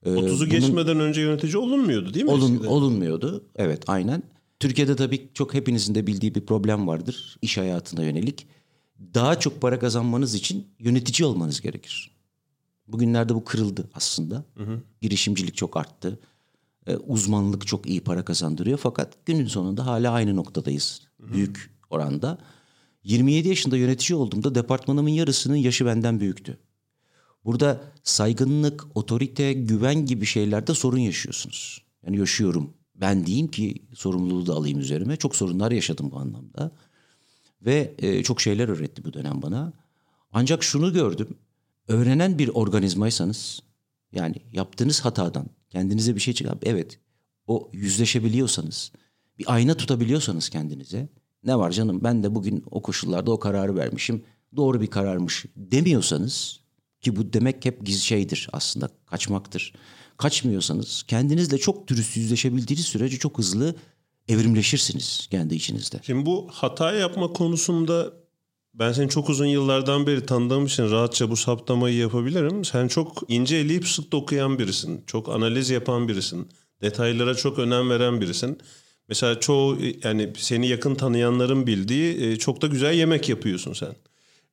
Ee, 0.05 0.09
30'u 0.09 0.39
bunun- 0.39 0.49
geçmeden 0.49 0.99
önce 0.99 1.21
yönetici 1.21 1.57
olunmuyordu 1.57 2.13
değil 2.13 2.25
mi? 2.25 2.31
Olun, 2.31 2.53
eskiden? 2.53 2.67
olunmuyordu. 2.67 3.43
Evet 3.55 3.83
aynen. 3.87 4.23
Türkiye'de 4.59 4.95
tabii 4.95 5.29
çok 5.33 5.53
hepinizin 5.53 5.95
de 5.95 6.07
bildiği 6.07 6.35
bir 6.35 6.45
problem 6.45 6.87
vardır 6.87 7.37
iş 7.41 7.57
hayatına 7.57 8.03
yönelik. 8.03 8.47
Daha 9.13 9.39
çok 9.39 9.61
para 9.61 9.79
kazanmanız 9.79 10.35
için 10.35 10.67
yönetici 10.79 11.27
olmanız 11.27 11.61
gerekir. 11.61 12.11
Bugünlerde 12.87 13.35
bu 13.35 13.43
kırıldı 13.43 13.89
aslında. 13.93 14.45
Girişimcilik 15.01 15.55
çok 15.55 15.77
arttı. 15.77 16.19
Ee, 16.87 16.95
uzmanlık 16.95 17.67
çok 17.67 17.85
iyi 17.85 18.01
para 18.01 18.25
kazandırıyor 18.25 18.77
fakat 18.77 19.25
günün 19.25 19.47
sonunda 19.47 19.85
hala 19.85 20.11
aynı 20.11 20.35
noktadayız. 20.35 21.01
Büyük 21.19 21.71
oranda. 21.89 22.37
27 23.03 23.47
yaşında 23.47 23.77
yönetici 23.77 24.17
olduğumda 24.19 24.55
departmanımın 24.55 25.09
yarısının 25.09 25.55
yaşı 25.55 25.85
benden 25.85 26.19
büyüktü. 26.19 26.59
Burada 27.45 27.81
saygınlık, 28.03 28.97
otorite, 28.97 29.53
güven 29.53 30.05
gibi 30.05 30.25
şeylerde 30.25 30.73
sorun 30.73 30.97
yaşıyorsunuz. 30.97 31.83
Yani 32.05 32.17
yaşıyorum. 32.17 32.73
Ben 32.95 33.25
diyeyim 33.25 33.47
ki 33.47 33.75
sorumluluğu 33.93 34.47
da 34.47 34.53
alayım 34.53 34.79
üzerime. 34.79 35.15
Çok 35.15 35.35
sorunlar 35.35 35.71
yaşadım 35.71 36.11
bu 36.11 36.17
anlamda. 36.17 36.71
Ve 37.61 37.95
e, 37.97 38.23
çok 38.23 38.41
şeyler 38.41 38.69
öğretti 38.69 39.03
bu 39.03 39.13
dönem 39.13 39.41
bana. 39.41 39.73
Ancak 40.31 40.63
şunu 40.63 40.93
gördüm. 40.93 41.37
Öğrenen 41.87 42.39
bir 42.39 42.47
organizmaysanız 42.47 43.59
yani 44.11 44.35
yaptığınız 44.51 45.05
hatadan 45.05 45.45
kendinize 45.69 46.15
bir 46.15 46.19
şey 46.19 46.33
çıkar. 46.33 46.57
Evet 46.63 46.99
o 47.47 47.69
yüzleşebiliyorsanız 47.73 48.91
bir 49.39 49.53
ayna 49.53 49.73
tutabiliyorsanız 49.73 50.49
kendinize 50.49 51.09
ne 51.43 51.57
var 51.57 51.71
canım 51.71 52.03
ben 52.03 52.23
de 52.23 52.35
bugün 52.35 52.63
o 52.71 52.81
koşullarda 52.81 53.31
o 53.31 53.39
kararı 53.39 53.75
vermişim 53.75 54.23
doğru 54.55 54.81
bir 54.81 54.87
kararmış 54.87 55.45
demiyorsanız 55.55 56.59
ki 57.01 57.15
bu 57.15 57.33
demek 57.33 57.65
hep 57.65 57.85
gizli 57.85 58.01
şeydir 58.01 58.49
aslında 58.53 58.89
kaçmaktır. 59.05 59.73
Kaçmıyorsanız 60.17 61.03
kendinizle 61.07 61.57
çok 61.57 61.87
dürüst 61.87 62.17
yüzleşebildiğiniz 62.17 62.85
sürece 62.85 63.17
çok 63.17 63.37
hızlı 63.37 63.75
evrimleşirsiniz 64.27 65.27
kendi 65.31 65.55
içinizde. 65.55 65.99
Şimdi 66.03 66.25
bu 66.25 66.47
hata 66.51 66.93
yapma 66.93 67.33
konusunda 67.33 68.13
ben 68.79 68.91
seni 68.91 69.09
çok 69.09 69.29
uzun 69.29 69.45
yıllardan 69.45 70.07
beri 70.07 70.25
tanıdığım 70.25 70.65
için 70.65 70.91
rahatça 70.91 71.29
bu 71.29 71.35
saptamayı 71.35 71.95
yapabilirim. 71.95 72.65
Sen 72.65 72.87
çok 72.87 73.23
ince 73.27 73.55
eleyip 73.55 73.87
sık 73.87 74.11
dokuyan 74.11 74.59
birisin. 74.59 75.03
Çok 75.07 75.29
analiz 75.29 75.69
yapan 75.69 76.07
birisin. 76.07 76.47
Detaylara 76.81 77.35
çok 77.35 77.59
önem 77.59 77.89
veren 77.89 78.21
birisin. 78.21 78.57
Mesela 79.09 79.39
çoğu 79.39 79.77
yani 80.03 80.33
seni 80.37 80.67
yakın 80.67 80.95
tanıyanların 80.95 81.67
bildiği 81.67 82.21
e, 82.21 82.35
çok 82.35 82.61
da 82.61 82.67
güzel 82.67 82.93
yemek 82.93 83.29
yapıyorsun 83.29 83.73
sen. 83.73 83.95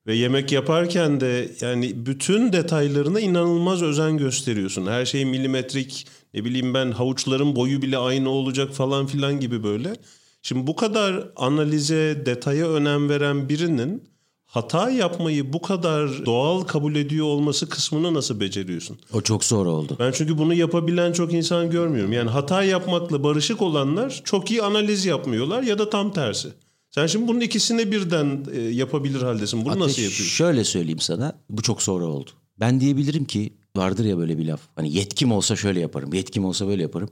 Ve 0.07 0.15
yemek 0.15 0.51
yaparken 0.51 1.19
de 1.21 1.51
yani 1.61 2.05
bütün 2.05 2.53
detaylarına 2.53 3.19
inanılmaz 3.19 3.83
özen 3.83 4.17
gösteriyorsun. 4.17 4.87
Her 4.87 5.05
şey 5.05 5.25
milimetrik 5.25 6.07
ne 6.33 6.45
bileyim 6.45 6.73
ben 6.73 6.91
havuçların 6.91 7.55
boyu 7.55 7.81
bile 7.81 7.97
aynı 7.97 8.29
olacak 8.29 8.73
falan 8.73 9.05
filan 9.07 9.39
gibi 9.39 9.63
böyle. 9.63 9.95
Şimdi 10.41 10.67
bu 10.67 10.75
kadar 10.75 11.31
analize, 11.35 12.23
detaya 12.25 12.69
önem 12.69 13.09
veren 13.09 13.49
birinin 13.49 14.16
hata 14.57 14.89
yapmayı 14.89 15.53
bu 15.53 15.61
kadar 15.61 16.25
doğal 16.25 16.61
kabul 16.61 16.95
ediyor 16.95 17.25
olması 17.25 17.69
kısmını 17.69 18.13
nasıl 18.13 18.39
beceriyorsun? 18.39 18.97
O 19.13 19.21
çok 19.21 19.43
zor 19.43 19.65
oldu. 19.65 19.95
Ben 19.99 20.11
çünkü 20.11 20.37
bunu 20.37 20.53
yapabilen 20.53 21.11
çok 21.11 21.33
insan 21.33 21.71
görmüyorum. 21.71 22.13
Yani 22.13 22.29
hata 22.29 22.63
yapmakla 22.63 23.23
barışık 23.23 23.61
olanlar 23.61 24.21
çok 24.23 24.51
iyi 24.51 24.61
analiz 24.61 25.05
yapmıyorlar 25.05 25.63
ya 25.63 25.79
da 25.79 25.89
tam 25.89 26.13
tersi. 26.13 26.49
Sen 26.91 27.07
şimdi 27.07 27.27
bunun 27.27 27.39
ikisini 27.39 27.91
birden 27.91 28.45
e, 28.53 28.59
yapabilir 28.61 29.21
haldesin. 29.21 29.65
Bunu 29.65 29.71
Ateş, 29.71 29.81
nasıl 29.81 30.01
yapıyorsun? 30.01 30.25
Şöyle 30.25 30.63
söyleyeyim 30.63 30.99
sana. 30.99 31.33
Bu 31.49 31.61
çok 31.61 31.81
sonra 31.81 32.05
oldu. 32.05 32.29
Ben 32.59 32.79
diyebilirim 32.79 33.25
ki 33.25 33.53
vardır 33.75 34.05
ya 34.05 34.17
böyle 34.17 34.37
bir 34.37 34.45
laf. 34.45 34.61
Hani 34.75 34.93
yetkim 34.93 35.31
olsa 35.31 35.55
şöyle 35.55 35.79
yaparım. 35.79 36.13
Yetkim 36.13 36.45
olsa 36.45 36.67
böyle 36.67 36.81
yaparım. 36.81 37.09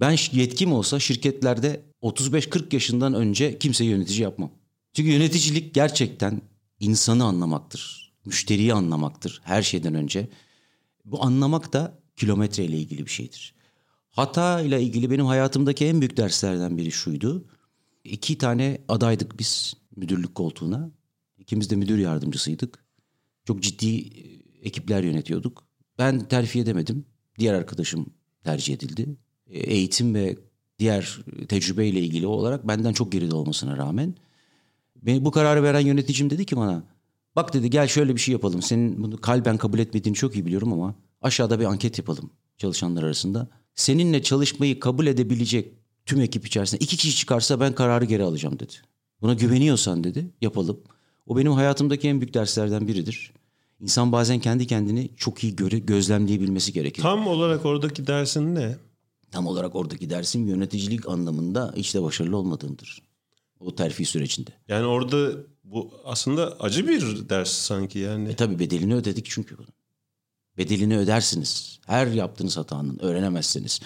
Ben 0.00 0.16
yetkim 0.32 0.72
olsa 0.72 1.00
şirketlerde 1.00 1.80
35-40 2.02 2.74
yaşından 2.74 3.14
önce 3.14 3.58
kimseyi 3.58 3.90
yönetici 3.90 4.22
yapmam. 4.22 4.50
Çünkü 4.92 5.10
yöneticilik 5.10 5.74
gerçekten 5.74 6.42
insanı 6.82 7.24
anlamaktır. 7.24 8.12
Müşteriyi 8.24 8.74
anlamaktır 8.74 9.40
her 9.44 9.62
şeyden 9.62 9.94
önce. 9.94 10.28
Bu 11.04 11.24
anlamak 11.24 11.72
da 11.72 11.98
kilometre 12.16 12.64
ile 12.64 12.78
ilgili 12.78 13.06
bir 13.06 13.10
şeydir. 13.10 13.54
Hata 14.10 14.60
ile 14.60 14.82
ilgili 14.82 15.10
benim 15.10 15.26
hayatımdaki 15.26 15.86
en 15.86 16.00
büyük 16.00 16.16
derslerden 16.16 16.78
biri 16.78 16.92
şuydu. 16.92 17.46
İki 18.04 18.38
tane 18.38 18.78
adaydık 18.88 19.38
biz 19.38 19.74
müdürlük 19.96 20.34
koltuğuna. 20.34 20.90
İkimiz 21.38 21.70
de 21.70 21.76
müdür 21.76 21.98
yardımcısıydık. 21.98 22.84
Çok 23.44 23.62
ciddi 23.62 23.96
e, 23.96 24.42
ekipler 24.62 25.02
yönetiyorduk. 25.04 25.64
Ben 25.98 26.28
terfi 26.28 26.60
edemedim. 26.60 27.06
Diğer 27.38 27.54
arkadaşım 27.54 28.06
tercih 28.44 28.74
edildi. 28.74 29.16
E, 29.46 29.58
eğitim 29.58 30.14
ve 30.14 30.38
diğer 30.78 31.18
tecrübeyle 31.48 32.00
ilgili 32.00 32.26
olarak 32.26 32.68
benden 32.68 32.92
çok 32.92 33.12
geride 33.12 33.34
olmasına 33.34 33.76
rağmen 33.76 34.14
Beni 35.02 35.24
bu 35.24 35.30
kararı 35.30 35.62
veren 35.62 35.80
yöneticim 35.80 36.30
dedi 36.30 36.46
ki 36.46 36.56
bana 36.56 36.84
bak 37.36 37.54
dedi 37.54 37.70
gel 37.70 37.88
şöyle 37.88 38.14
bir 38.14 38.20
şey 38.20 38.32
yapalım. 38.32 38.62
Senin 38.62 39.02
bunu 39.02 39.20
kalben 39.20 39.56
kabul 39.56 39.78
etmediğini 39.78 40.16
çok 40.16 40.34
iyi 40.34 40.46
biliyorum 40.46 40.72
ama 40.72 40.94
aşağıda 41.22 41.60
bir 41.60 41.64
anket 41.64 41.98
yapalım 41.98 42.30
çalışanlar 42.58 43.02
arasında. 43.02 43.48
Seninle 43.74 44.22
çalışmayı 44.22 44.80
kabul 44.80 45.06
edebilecek 45.06 45.72
tüm 46.06 46.20
ekip 46.20 46.46
içerisinde 46.46 46.84
iki 46.84 46.96
kişi 46.96 47.16
çıkarsa 47.16 47.60
ben 47.60 47.74
kararı 47.74 48.04
geri 48.04 48.22
alacağım 48.22 48.58
dedi. 48.58 48.72
Buna 49.20 49.34
güveniyorsan 49.34 50.04
dedi 50.04 50.30
yapalım. 50.40 50.80
O 51.26 51.36
benim 51.36 51.52
hayatımdaki 51.52 52.08
en 52.08 52.20
büyük 52.20 52.34
derslerden 52.34 52.88
biridir. 52.88 53.32
İnsan 53.80 54.12
bazen 54.12 54.40
kendi 54.40 54.66
kendini 54.66 55.10
çok 55.16 55.44
iyi 55.44 55.56
göre, 55.56 55.78
gözlemleyebilmesi 55.78 56.72
gerekir. 56.72 57.02
Tam 57.02 57.26
olarak 57.26 57.66
oradaki 57.66 58.06
dersin 58.06 58.54
ne? 58.54 58.76
Tam 59.30 59.46
olarak 59.46 59.76
oradaki 59.76 60.10
dersim 60.10 60.48
yöneticilik 60.48 61.08
anlamında 61.08 61.72
hiç 61.76 61.94
de 61.94 62.02
başarılı 62.02 62.36
olmadığımdır. 62.36 63.02
O 63.64 63.74
terfi 63.74 64.04
sürecinde. 64.04 64.50
Yani 64.68 64.86
orada 64.86 65.32
bu 65.64 65.94
aslında 66.04 66.56
acı 66.60 66.88
bir 66.88 67.28
ders 67.28 67.52
sanki 67.52 67.98
yani. 67.98 68.28
E 68.28 68.36
tabii 68.36 68.58
bedelini 68.58 68.94
ödedik 68.94 69.26
çünkü 69.30 69.58
bunu. 69.58 69.66
Bedelini 70.58 70.98
ödersiniz. 70.98 71.80
Her 71.86 72.06
yaptığınız 72.06 72.56
hatanın 72.56 72.98
öğrenemezsiniz. 72.98 73.80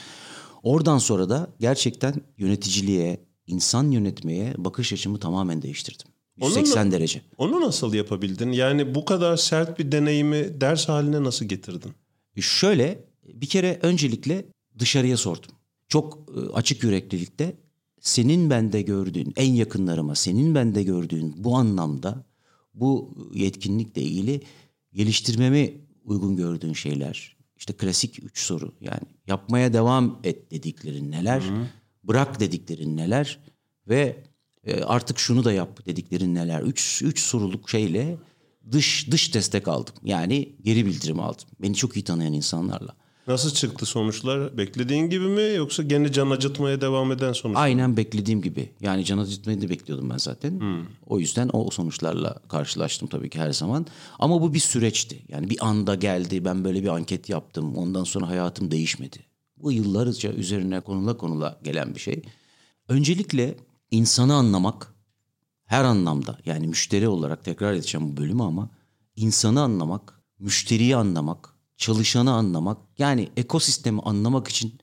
Oradan 0.62 0.98
sonra 0.98 1.28
da 1.28 1.50
gerçekten 1.60 2.14
yöneticiliğe, 2.38 3.26
insan 3.46 3.90
yönetmeye 3.90 4.54
bakış 4.58 4.92
açımı 4.92 5.20
tamamen 5.20 5.62
değiştirdim. 5.62 6.06
180 6.36 6.80
Onunla, 6.82 6.92
derece. 6.92 7.22
Onu 7.38 7.60
nasıl 7.60 7.94
yapabildin? 7.94 8.52
Yani 8.52 8.94
bu 8.94 9.04
kadar 9.04 9.36
sert 9.36 9.78
bir 9.78 9.92
deneyimi 9.92 10.60
ders 10.60 10.88
haline 10.88 11.24
nasıl 11.24 11.44
getirdin? 11.44 11.92
E 12.36 12.40
şöyle 12.40 13.04
bir 13.24 13.46
kere 13.46 13.78
öncelikle 13.82 14.46
dışarıya 14.78 15.16
sordum. 15.16 15.50
Çok 15.88 16.28
e, 16.36 16.52
açık 16.52 16.82
yüreklilikte 16.82 17.56
senin 18.06 18.50
bende 18.50 18.82
gördüğün 18.82 19.32
en 19.36 19.52
yakınlarıma 19.52 20.14
senin 20.14 20.54
bende 20.54 20.82
gördüğün 20.82 21.34
bu 21.36 21.56
anlamda 21.56 22.24
bu 22.74 23.14
yetkinlikle 23.34 24.02
ilgili 24.02 24.40
geliştirmemi 24.92 25.74
uygun 26.04 26.36
gördüğün 26.36 26.72
şeyler 26.72 27.36
işte 27.56 27.72
klasik 27.72 28.24
üç 28.24 28.38
soru 28.38 28.74
yani 28.80 29.06
yapmaya 29.26 29.72
devam 29.72 30.20
et 30.24 30.50
dediklerin 30.50 31.10
neler 31.10 31.40
Hı. 31.40 31.66
bırak 32.04 32.40
dediklerin 32.40 32.96
neler 32.96 33.38
ve 33.88 34.24
e, 34.64 34.82
artık 34.82 35.18
şunu 35.18 35.44
da 35.44 35.52
yap 35.52 35.86
dediklerin 35.86 36.34
neler 36.34 36.62
üç, 36.62 37.02
üç 37.02 37.20
soruluk 37.20 37.70
şeyle 37.70 38.18
dış 38.72 39.10
dış 39.10 39.34
destek 39.34 39.68
aldım 39.68 39.94
yani 40.04 40.56
geri 40.62 40.86
bildirim 40.86 41.20
aldım 41.20 41.48
beni 41.62 41.74
çok 41.74 41.96
iyi 41.96 42.04
tanıyan 42.04 42.32
insanlarla. 42.32 42.96
Nasıl 43.26 43.50
çıktı 43.50 43.86
sonuçlar? 43.86 44.58
Beklediğin 44.58 45.10
gibi 45.10 45.26
mi 45.26 45.56
yoksa 45.56 45.82
gene 45.82 46.12
can 46.12 46.30
acıtmaya 46.30 46.80
devam 46.80 47.12
eden 47.12 47.32
sonuçlar 47.32 47.62
Aynen 47.62 47.96
beklediğim 47.96 48.42
gibi. 48.42 48.70
Yani 48.80 49.04
can 49.04 49.18
acıtmayı 49.18 49.62
da 49.62 49.68
bekliyordum 49.68 50.10
ben 50.10 50.16
zaten. 50.16 50.60
Hmm. 50.60 50.86
O 51.06 51.18
yüzden 51.18 51.50
o 51.52 51.70
sonuçlarla 51.70 52.40
karşılaştım 52.48 53.08
tabii 53.08 53.30
ki 53.30 53.38
her 53.38 53.52
zaman. 53.52 53.86
Ama 54.18 54.42
bu 54.42 54.54
bir 54.54 54.58
süreçti. 54.58 55.22
Yani 55.28 55.50
bir 55.50 55.66
anda 55.66 55.94
geldi 55.94 56.44
ben 56.44 56.64
böyle 56.64 56.82
bir 56.82 56.88
anket 56.88 57.28
yaptım. 57.28 57.76
Ondan 57.76 58.04
sonra 58.04 58.28
hayatım 58.28 58.70
değişmedi. 58.70 59.18
Bu 59.56 59.72
yıllarca 59.72 60.32
üzerine 60.32 60.80
konula 60.80 61.16
konula 61.16 61.60
gelen 61.64 61.94
bir 61.94 62.00
şey. 62.00 62.22
Öncelikle 62.88 63.56
insanı 63.90 64.34
anlamak 64.34 64.94
her 65.66 65.84
anlamda 65.84 66.38
yani 66.44 66.68
müşteri 66.68 67.08
olarak 67.08 67.44
tekrar 67.44 67.72
edeceğim 67.72 68.12
bu 68.12 68.16
bölümü 68.16 68.42
ama 68.42 68.70
insanı 69.16 69.62
anlamak, 69.62 70.20
müşteriyi 70.38 70.96
anlamak, 70.96 71.55
çalışanı 71.76 72.32
anlamak 72.32 72.78
yani 72.98 73.28
ekosistemi 73.36 74.00
anlamak 74.00 74.48
için 74.48 74.78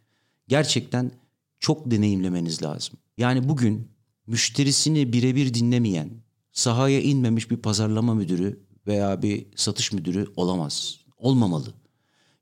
gerçekten 0.47 1.11
çok 1.59 1.91
deneyimlemeniz 1.91 2.63
lazım. 2.63 2.97
Yani 3.17 3.49
bugün 3.49 3.91
müşterisini 4.27 5.13
birebir 5.13 5.53
dinlemeyen, 5.53 6.09
sahaya 6.51 7.01
inmemiş 7.01 7.51
bir 7.51 7.57
pazarlama 7.57 8.13
müdürü 8.13 8.59
veya 8.87 9.21
bir 9.21 9.45
satış 9.55 9.91
müdürü 9.91 10.27
olamaz. 10.35 10.97
Olmamalı. 11.17 11.73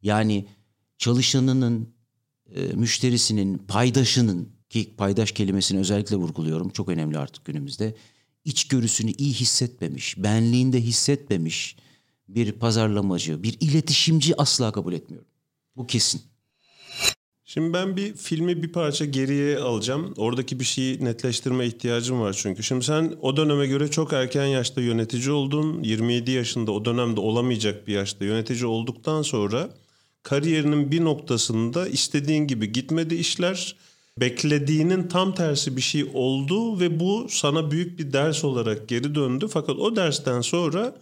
Yani 0.01 0.45
çalışanının, 0.97 1.93
e, 2.55 2.61
müşterisinin, 2.61 3.57
paydaşının 3.57 4.49
ki 4.69 4.93
paydaş 4.97 5.31
kelimesini 5.31 5.79
özellikle 5.79 6.15
vurguluyorum 6.15 6.69
çok 6.69 6.89
önemli 6.89 7.17
artık 7.17 7.45
günümüzde. 7.45 7.95
İçgörüsünü 8.45 9.11
iyi 9.11 9.33
hissetmemiş, 9.33 10.17
benliğinde 10.17 10.81
hissetmemiş, 10.81 11.75
bir 12.35 12.51
pazarlamacı, 12.51 13.43
bir 13.43 13.57
iletişimci 13.59 14.41
asla 14.41 14.71
kabul 14.71 14.93
etmiyorum. 14.93 15.27
Bu 15.75 15.87
kesin. 15.87 16.21
Şimdi 17.53 17.73
ben 17.73 17.97
bir 17.97 18.13
filmi 18.13 18.63
bir 18.63 18.71
parça 18.71 19.05
geriye 19.05 19.59
alacağım. 19.59 20.13
Oradaki 20.17 20.59
bir 20.59 20.65
şeyi 20.65 21.05
netleştirme 21.05 21.65
ihtiyacım 21.65 22.21
var 22.21 22.33
çünkü. 22.33 22.63
Şimdi 22.63 22.85
sen 22.85 23.13
o 23.21 23.37
döneme 23.37 23.67
göre 23.67 23.91
çok 23.91 24.13
erken 24.13 24.45
yaşta 24.45 24.81
yönetici 24.81 25.31
oldun. 25.31 25.83
27 25.83 26.31
yaşında 26.31 26.71
o 26.71 26.85
dönemde 26.85 27.19
olamayacak 27.19 27.87
bir 27.87 27.93
yaşta 27.93 28.25
yönetici 28.25 28.65
olduktan 28.65 29.21
sonra 29.21 29.69
kariyerinin 30.23 30.91
bir 30.91 31.03
noktasında 31.03 31.87
istediğin 31.87 32.47
gibi 32.47 32.71
gitmedi 32.71 33.15
işler. 33.15 33.75
Beklediğinin 34.19 35.07
tam 35.07 35.35
tersi 35.35 35.77
bir 35.77 35.81
şey 35.81 36.11
oldu 36.13 36.79
ve 36.79 36.99
bu 36.99 37.27
sana 37.29 37.71
büyük 37.71 37.99
bir 37.99 38.13
ders 38.13 38.43
olarak 38.43 38.87
geri 38.87 39.15
döndü. 39.15 39.47
Fakat 39.51 39.75
o 39.79 39.95
dersten 39.95 40.41
sonra 40.41 40.95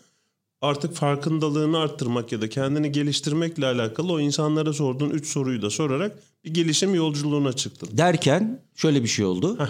artık 0.61 0.93
farkındalığını 0.95 1.77
arttırmak 1.77 2.31
ya 2.31 2.41
da 2.41 2.49
kendini 2.49 2.91
geliştirmekle 2.91 3.65
alakalı 3.65 4.13
o 4.13 4.19
insanlara 4.19 4.73
sorduğun 4.73 5.09
üç 5.09 5.27
soruyu 5.27 5.61
da 5.61 5.69
sorarak 5.69 6.19
bir 6.45 6.53
gelişim 6.53 6.95
yolculuğuna 6.95 7.53
çıktın. 7.53 7.89
Derken 7.97 8.61
şöyle 8.75 9.03
bir 9.03 9.07
şey 9.07 9.25
oldu. 9.25 9.57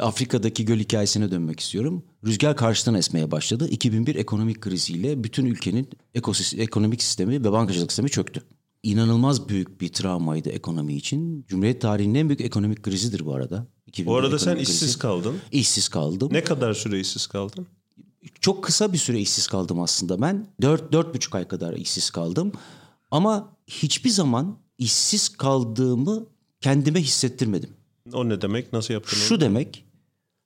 Afrika'daki 0.00 0.64
göl 0.64 0.78
hikayesine 0.78 1.30
dönmek 1.30 1.60
istiyorum. 1.60 2.04
Rüzgar 2.26 2.56
karşıdan 2.56 2.94
esmeye 2.94 3.30
başladı. 3.30 3.68
2001 3.70 4.14
ekonomik 4.14 4.60
kriziyle 4.60 5.24
bütün 5.24 5.46
ülkenin 5.46 5.88
ekosistem, 6.14 6.60
ekonomik 6.60 7.02
sistemi 7.02 7.32
ve 7.44 7.52
bankacılık 7.52 7.92
sistemi 7.92 8.10
çöktü. 8.10 8.42
İnanılmaz 8.82 9.48
büyük 9.48 9.80
bir 9.80 9.88
travmaydı 9.88 10.50
ekonomi 10.50 10.94
için. 10.96 11.44
Cumhuriyet 11.48 11.80
tarihinin 11.80 12.14
en 12.14 12.28
büyük 12.28 12.40
ekonomik 12.40 12.82
krizidir 12.82 13.26
bu 13.26 13.34
arada. 13.34 13.66
2001 13.86 14.10
Bu 14.12 14.16
arada 14.16 14.38
sen 14.38 14.56
krizi. 14.56 14.72
işsiz 14.72 14.96
kaldın. 14.98 15.36
İşsiz 15.52 15.88
kaldım. 15.88 16.28
Ne 16.32 16.44
kadar 16.44 16.74
süre 16.74 17.00
işsiz 17.00 17.26
kaldın? 17.26 17.66
Çok 18.40 18.64
kısa 18.64 18.92
bir 18.92 18.98
süre 18.98 19.20
işsiz 19.20 19.46
kaldım 19.46 19.80
aslında 19.80 20.20
ben. 20.20 20.46
Dört, 20.62 20.92
dört 20.92 21.14
buçuk 21.14 21.34
ay 21.34 21.48
kadar 21.48 21.72
işsiz 21.72 22.10
kaldım. 22.10 22.52
Ama 23.10 23.56
hiçbir 23.66 24.10
zaman 24.10 24.58
işsiz 24.78 25.28
kaldığımı 25.28 26.26
kendime 26.60 27.00
hissettirmedim. 27.00 27.70
O 28.12 28.28
ne 28.28 28.40
demek? 28.40 28.72
Nasıl 28.72 28.94
yaptın 28.94 29.16
onu? 29.16 29.24
Şu 29.24 29.40
demek, 29.40 29.84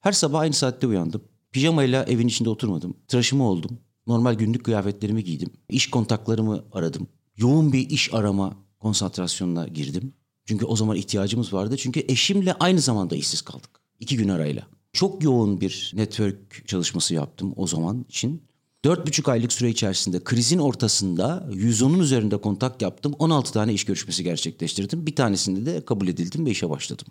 her 0.00 0.12
sabah 0.12 0.40
aynı 0.40 0.54
saatte 0.54 0.86
uyandım. 0.86 1.22
Pijamayla 1.52 2.04
evin 2.04 2.28
içinde 2.28 2.50
oturmadım. 2.50 2.94
Tıraşımı 3.08 3.48
oldum. 3.48 3.78
Normal 4.06 4.34
günlük 4.34 4.64
kıyafetlerimi 4.64 5.24
giydim. 5.24 5.50
İş 5.68 5.90
kontaklarımı 5.90 6.64
aradım. 6.72 7.08
Yoğun 7.36 7.72
bir 7.72 7.90
iş 7.90 8.14
arama 8.14 8.56
konsantrasyonuna 8.78 9.68
girdim. 9.68 10.12
Çünkü 10.46 10.64
o 10.64 10.76
zaman 10.76 10.96
ihtiyacımız 10.96 11.52
vardı. 11.52 11.76
Çünkü 11.76 12.04
eşimle 12.08 12.54
aynı 12.54 12.80
zamanda 12.80 13.16
işsiz 13.16 13.42
kaldık. 13.42 13.70
İki 14.00 14.16
gün 14.16 14.28
arayla. 14.28 14.66
Çok 14.92 15.22
yoğun 15.24 15.60
bir 15.60 15.92
network 15.94 16.68
çalışması 16.68 17.14
yaptım 17.14 17.52
o 17.56 17.66
zaman 17.66 18.06
için. 18.08 18.42
Dört 18.84 19.06
buçuk 19.06 19.28
aylık 19.28 19.52
süre 19.52 19.70
içerisinde 19.70 20.24
krizin 20.24 20.58
ortasında 20.58 21.48
110'un 21.52 21.98
üzerinde 21.98 22.36
kontak 22.36 22.82
yaptım. 22.82 23.14
16 23.18 23.52
tane 23.52 23.72
iş 23.72 23.84
görüşmesi 23.84 24.24
gerçekleştirdim. 24.24 25.06
Bir 25.06 25.16
tanesinde 25.16 25.66
de 25.66 25.84
kabul 25.84 26.08
edildim 26.08 26.46
ve 26.46 26.50
işe 26.50 26.70
başladım. 26.70 27.06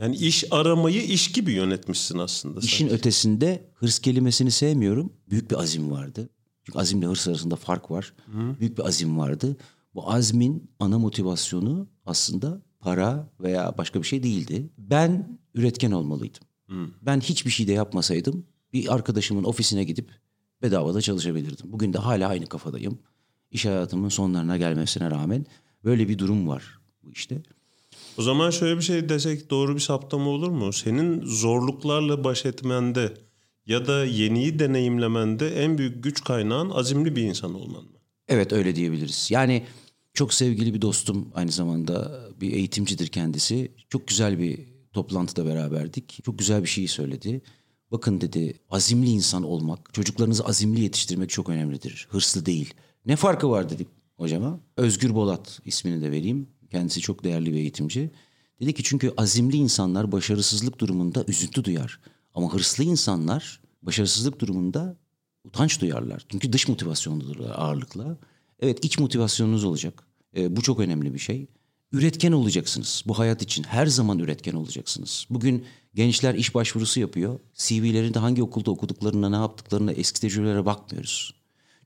Yani 0.00 0.16
iş 0.16 0.44
aramayı 0.50 1.02
iş 1.02 1.32
gibi 1.32 1.52
yönetmişsin 1.52 2.18
aslında. 2.18 2.60
sen. 2.60 2.66
İşin 2.66 2.88
ötesinde 2.88 3.70
hırs 3.74 3.98
kelimesini 3.98 4.50
sevmiyorum. 4.50 5.12
Büyük 5.30 5.50
bir 5.50 5.56
azim 5.56 5.90
vardı. 5.90 6.28
Çünkü 6.64 6.78
azimle 6.78 7.06
hırs 7.06 7.28
arasında 7.28 7.56
fark 7.56 7.90
var. 7.90 8.12
Büyük 8.60 8.78
bir 8.78 8.86
azim 8.86 9.18
vardı. 9.18 9.56
Bu 9.94 10.12
azmin 10.12 10.70
ana 10.80 10.98
motivasyonu 10.98 11.88
aslında 12.06 12.62
para 12.80 13.30
veya 13.40 13.74
başka 13.78 14.02
bir 14.02 14.06
şey 14.06 14.22
değildi. 14.22 14.70
Ben 14.78 15.38
üretken 15.54 15.90
olmalıydım. 15.90 16.42
Ben 17.02 17.20
hiçbir 17.20 17.50
şey 17.50 17.68
de 17.68 17.72
yapmasaydım 17.72 18.46
bir 18.72 18.94
arkadaşımın 18.94 19.44
ofisine 19.44 19.84
gidip 19.84 20.10
bedavada 20.62 21.00
çalışabilirdim. 21.00 21.72
Bugün 21.72 21.92
de 21.92 21.98
hala 21.98 22.28
aynı 22.28 22.46
kafadayım. 22.46 22.98
İş 23.50 23.64
hayatımın 23.66 24.08
sonlarına 24.08 24.56
gelmesine 24.56 25.10
rağmen 25.10 25.46
böyle 25.84 26.08
bir 26.08 26.18
durum 26.18 26.48
var 26.48 26.78
bu 27.02 27.12
işte. 27.12 27.42
O 28.18 28.22
zaman 28.22 28.50
şöyle 28.50 28.76
bir 28.76 28.82
şey 28.82 29.08
desek 29.08 29.50
doğru 29.50 29.74
bir 29.74 29.80
saptama 29.80 30.30
olur 30.30 30.50
mu? 30.50 30.72
Senin 30.72 31.24
zorluklarla 31.24 32.24
baş 32.24 32.46
etmende 32.46 33.14
ya 33.66 33.86
da 33.86 34.04
yeniyi 34.04 34.58
deneyimlemende 34.58 35.64
en 35.64 35.78
büyük 35.78 36.04
güç 36.04 36.24
kaynağın 36.24 36.70
azimli 36.70 37.16
bir 37.16 37.22
insan 37.22 37.54
olman 37.54 37.84
mı? 37.84 37.98
Evet 38.28 38.52
öyle 38.52 38.76
diyebiliriz. 38.76 39.28
Yani 39.30 39.66
çok 40.14 40.34
sevgili 40.34 40.74
bir 40.74 40.82
dostum 40.82 41.28
aynı 41.34 41.52
zamanda 41.52 42.20
bir 42.40 42.52
eğitimcidir 42.52 43.06
kendisi. 43.06 43.72
Çok 43.88 44.08
güzel 44.08 44.38
bir 44.38 44.75
toplantıda 44.96 45.46
beraberdik. 45.46 46.20
Çok 46.24 46.38
güzel 46.38 46.62
bir 46.62 46.68
şey 46.68 46.88
söyledi. 46.88 47.42
Bakın 47.90 48.20
dedi 48.20 48.60
azimli 48.70 49.08
insan 49.08 49.42
olmak, 49.42 49.94
çocuklarınızı 49.94 50.44
azimli 50.44 50.80
yetiştirmek 50.80 51.30
çok 51.30 51.48
önemlidir. 51.48 52.08
Hırslı 52.10 52.46
değil. 52.46 52.74
Ne 53.06 53.16
farkı 53.16 53.50
var 53.50 53.70
dedik 53.70 53.88
hocama. 54.16 54.60
Özgür 54.76 55.14
Bolat 55.14 55.60
ismini 55.64 56.02
de 56.02 56.10
vereyim. 56.10 56.48
Kendisi 56.70 57.00
çok 57.00 57.24
değerli 57.24 57.52
bir 57.52 57.58
eğitimci. 57.58 58.10
Dedi 58.60 58.74
ki 58.74 58.82
çünkü 58.82 59.14
azimli 59.16 59.56
insanlar 59.56 60.12
başarısızlık 60.12 60.78
durumunda 60.78 61.24
üzüntü 61.28 61.64
duyar. 61.64 62.00
Ama 62.34 62.54
hırslı 62.54 62.84
insanlar 62.84 63.60
başarısızlık 63.82 64.40
durumunda 64.40 64.96
utanç 65.44 65.80
duyarlar. 65.80 66.26
Çünkü 66.28 66.52
dış 66.52 66.68
motivasyondurlar 66.68 67.50
ağırlıkla. 67.54 68.18
Evet 68.60 68.84
iç 68.84 68.98
motivasyonunuz 68.98 69.64
olacak. 69.64 70.06
Ee, 70.36 70.56
bu 70.56 70.62
çok 70.62 70.80
önemli 70.80 71.14
bir 71.14 71.18
şey. 71.18 71.46
Üretken 71.92 72.32
olacaksınız. 72.32 73.02
Bu 73.06 73.18
hayat 73.18 73.42
için 73.42 73.62
her 73.62 73.86
zaman 73.86 74.18
üretken 74.18 74.54
olacaksınız. 74.54 75.26
Bugün 75.30 75.64
gençler 75.94 76.34
iş 76.34 76.54
başvurusu 76.54 77.00
yapıyor. 77.00 77.40
CV'lerinde 77.54 78.18
hangi 78.18 78.42
okulda 78.42 78.70
okuduklarına, 78.70 79.28
ne 79.28 79.36
yaptıklarına, 79.36 79.92
eski 79.92 80.20
tecrübelere 80.20 80.66
bakmıyoruz. 80.66 81.34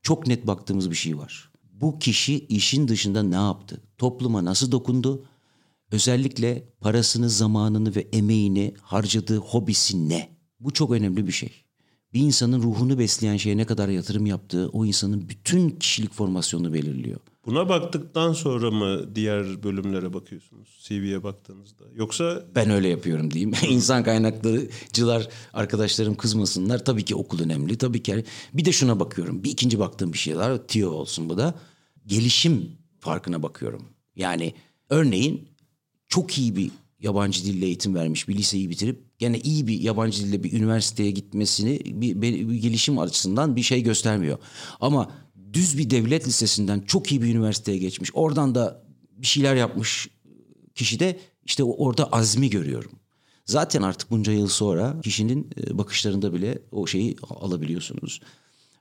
Çok 0.03 0.27
net 0.27 0.47
baktığımız 0.47 0.91
bir 0.91 0.97
şey 0.97 1.19
var. 1.19 1.51
Bu 1.73 1.99
kişi 1.99 2.47
işin 2.47 2.89
dışında 2.89 3.23
ne 3.23 3.35
yaptı? 3.35 3.81
Topluma 3.99 4.45
nasıl 4.45 4.73
dokundu? 4.73 5.25
Özellikle 5.93 6.69
parasını, 6.81 7.31
zamanını 7.31 7.95
ve 7.95 8.09
emeğini 8.13 8.75
harcadığı 8.83 9.37
hobisi 9.37 10.09
ne? 10.09 10.37
Bu 10.61 10.71
çok 10.71 10.91
önemli 10.91 11.27
bir 11.27 11.33
şey. 11.33 11.65
Bir 12.15 12.21
insanın 12.21 12.63
ruhunu 12.63 12.99
besleyen 12.99 13.37
şeye 13.37 13.57
ne 13.57 13.65
kadar 13.65 13.89
yatırım 13.89 14.27
yaptığı 14.27 14.69
o 14.69 14.87
insanın 14.87 15.29
bütün 15.29 15.71
kişilik 15.71 16.13
formasyonunu 16.13 16.75
belirliyor. 16.75 17.21
Buna 17.47 17.69
baktıktan 17.69 18.33
sonra 18.33 18.71
mı 18.71 19.15
diğer 19.15 19.63
bölümlere 19.63 20.13
bakıyorsunuz? 20.13 20.69
CV'ye 20.83 21.23
baktığınızda. 21.23 21.85
Yoksa 21.95 22.45
Ben 22.55 22.71
öyle 22.71 22.89
yapıyorum 22.89 23.31
diyeyim. 23.31 23.53
İnsan 23.69 24.05
kaynaklarıcılar 24.05 25.29
arkadaşlarım 25.53 26.15
kızmasınlar. 26.15 26.85
Tabii 26.85 27.05
ki 27.05 27.15
okul 27.15 27.43
önemli. 27.43 27.79
Tabii 27.79 28.03
ki. 28.03 28.25
Bir 28.55 28.65
de 28.65 28.73
şuna 28.73 29.01
bakıyorum. 29.01 29.45
Bir 29.45 29.51
ikinci 29.51 29.79
baktığım 29.79 30.13
bir 30.13 30.19
şey 30.19 30.37
var. 30.37 30.59
TIO 30.69 30.91
olsun 30.91 31.29
bu 31.29 31.39
da. 31.39 31.55
Gelişim 32.07 32.71
farkına 32.99 33.43
bakıyorum. 33.43 33.83
Yani 34.17 34.55
örneğin 34.89 35.49
çok 36.09 36.39
iyi 36.39 36.57
bir 36.57 36.71
yabancı 37.01 37.45
dille 37.45 37.67
eğitim 37.67 37.95
vermiş 37.95 38.29
bir 38.29 38.35
liseyi 38.35 38.71
bitirip 38.71 39.10
gene 39.21 39.39
iyi 39.41 39.67
bir 39.67 39.81
yabancı 39.81 40.25
dille 40.25 40.45
bir 40.45 40.53
üniversiteye 40.53 41.11
gitmesini 41.11 41.81
bir, 41.85 42.23
bir, 42.23 42.49
bir 42.49 42.55
gelişim 42.55 42.99
açısından 42.99 43.57
bir 43.57 43.63
şey 43.63 43.83
göstermiyor. 43.83 44.39
Ama 44.81 45.13
düz 45.53 45.79
bir 45.79 45.91
devlet 45.91 46.27
lisesinden 46.27 46.81
çok 46.81 47.13
iyi 47.13 47.23
bir 47.23 47.35
üniversiteye 47.35 47.79
geçmiş. 47.79 48.11
Oradan 48.15 48.55
da 48.55 48.85
bir 49.17 49.27
şeyler 49.27 49.57
yapmış 49.57 50.09
kişi 50.75 51.01
de 51.01 51.21
işte 51.45 51.65
orada 51.65 52.05
azmi 52.13 52.51
görüyorum. 52.51 52.93
Zaten 53.47 53.83
artık 53.83 54.11
bunca 54.11 54.33
yıl 54.33 54.49
sonra 54.49 55.01
kişinin 55.01 55.51
e, 55.57 55.79
bakışlarında 55.79 56.35
bile 56.35 56.63
o 56.73 56.87
şeyi 56.87 57.17
alabiliyorsunuz. 57.31 58.21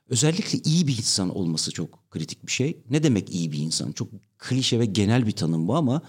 Özellikle 0.08 0.58
iyi 0.64 0.86
bir 0.86 0.98
insan 0.98 1.36
olması 1.36 1.70
çok 1.70 2.10
kritik 2.10 2.46
bir 2.46 2.52
şey. 2.52 2.82
Ne 2.90 3.02
demek 3.02 3.34
iyi 3.34 3.52
bir 3.52 3.58
insan? 3.58 3.92
Çok 3.92 4.08
klişe 4.38 4.78
ve 4.78 4.86
genel 4.86 5.26
bir 5.26 5.32
tanım 5.32 5.68
bu 5.68 5.76
ama 5.76 6.02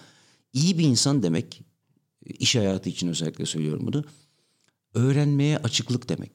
iyi 0.53 0.77
bir 0.77 0.83
insan 0.83 1.23
demek, 1.23 1.61
iş 2.25 2.55
hayatı 2.55 2.89
için 2.89 3.07
özellikle 3.07 3.45
söylüyorum 3.45 3.87
bunu, 3.87 4.03
öğrenmeye 4.93 5.58
açıklık 5.58 6.10
demek. 6.10 6.32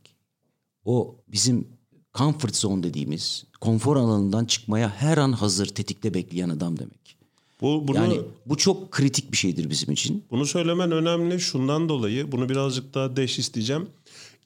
O 0.85 1.17
bizim 1.29 1.69
comfort 2.15 2.57
zone 2.57 2.83
dediğimiz 2.83 3.45
konfor 3.61 3.97
alanından 3.97 4.45
çıkmaya 4.45 4.89
her 4.89 5.19
an 5.19 5.33
hazır 5.33 5.67
tetikte 5.67 6.15
bekleyen 6.15 6.49
adam 6.49 6.79
demek. 6.79 7.17
bu 7.61 7.89
bunu 7.89 7.97
Yani 7.97 8.21
bu 8.47 8.57
çok 8.57 8.91
kritik 8.91 9.33
bir 9.33 9.37
şeydir 9.37 9.71
bizim 9.71 9.93
için. 9.93 10.25
Bunu 10.31 10.47
söylemen 10.47 10.93
önemli 10.93 11.41
şundan 11.41 11.89
dolayı. 11.89 12.33
Bunu 12.33 12.49
birazcık 12.49 12.95
daha 12.95 13.17
deş 13.17 13.39
isteyeceğim. 13.39 13.89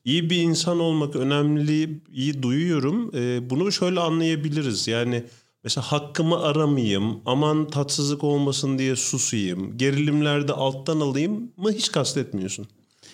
İyi 0.04 0.30
bir 0.30 0.36
insan 0.36 0.80
olmak 0.80 1.16
önemli, 1.16 2.00
iyi 2.12 2.42
duyuyorum. 2.42 3.10
Ee, 3.14 3.50
bunu 3.50 3.72
şöyle 3.72 4.00
anlayabiliriz. 4.00 4.88
Yani 4.88 5.24
mesela 5.64 5.92
hakkımı 5.92 6.40
aramayayım, 6.40 7.20
aman 7.26 7.68
tatsızlık 7.68 8.24
olmasın 8.24 8.78
diye 8.78 8.96
susayım, 8.96 9.78
gerilimlerde 9.78 10.52
alttan 10.52 11.00
alayım 11.00 11.52
mı 11.56 11.72
hiç 11.72 11.92
kastetmiyorsun. 11.92 12.66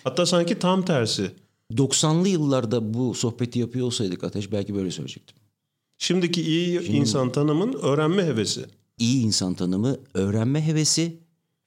Hatta 0.07 0.25
sanki 0.25 0.59
tam 0.59 0.85
tersi. 0.85 1.31
90'lı 1.71 2.27
yıllarda 2.27 2.93
bu 2.93 3.13
sohbeti 3.13 3.59
yapıyor 3.59 3.85
olsaydık 3.85 4.23
Ateş 4.23 4.51
belki 4.51 4.75
böyle 4.75 4.91
söyleyecektim. 4.91 5.37
Şimdiki 5.97 6.41
iyi 6.41 6.81
insan 6.87 7.31
tanımın 7.31 7.73
öğrenme 7.73 8.23
hevesi. 8.23 8.65
iyi 8.99 9.23
insan 9.23 9.53
tanımı, 9.53 9.97
öğrenme 10.13 10.67
hevesi 10.67 11.19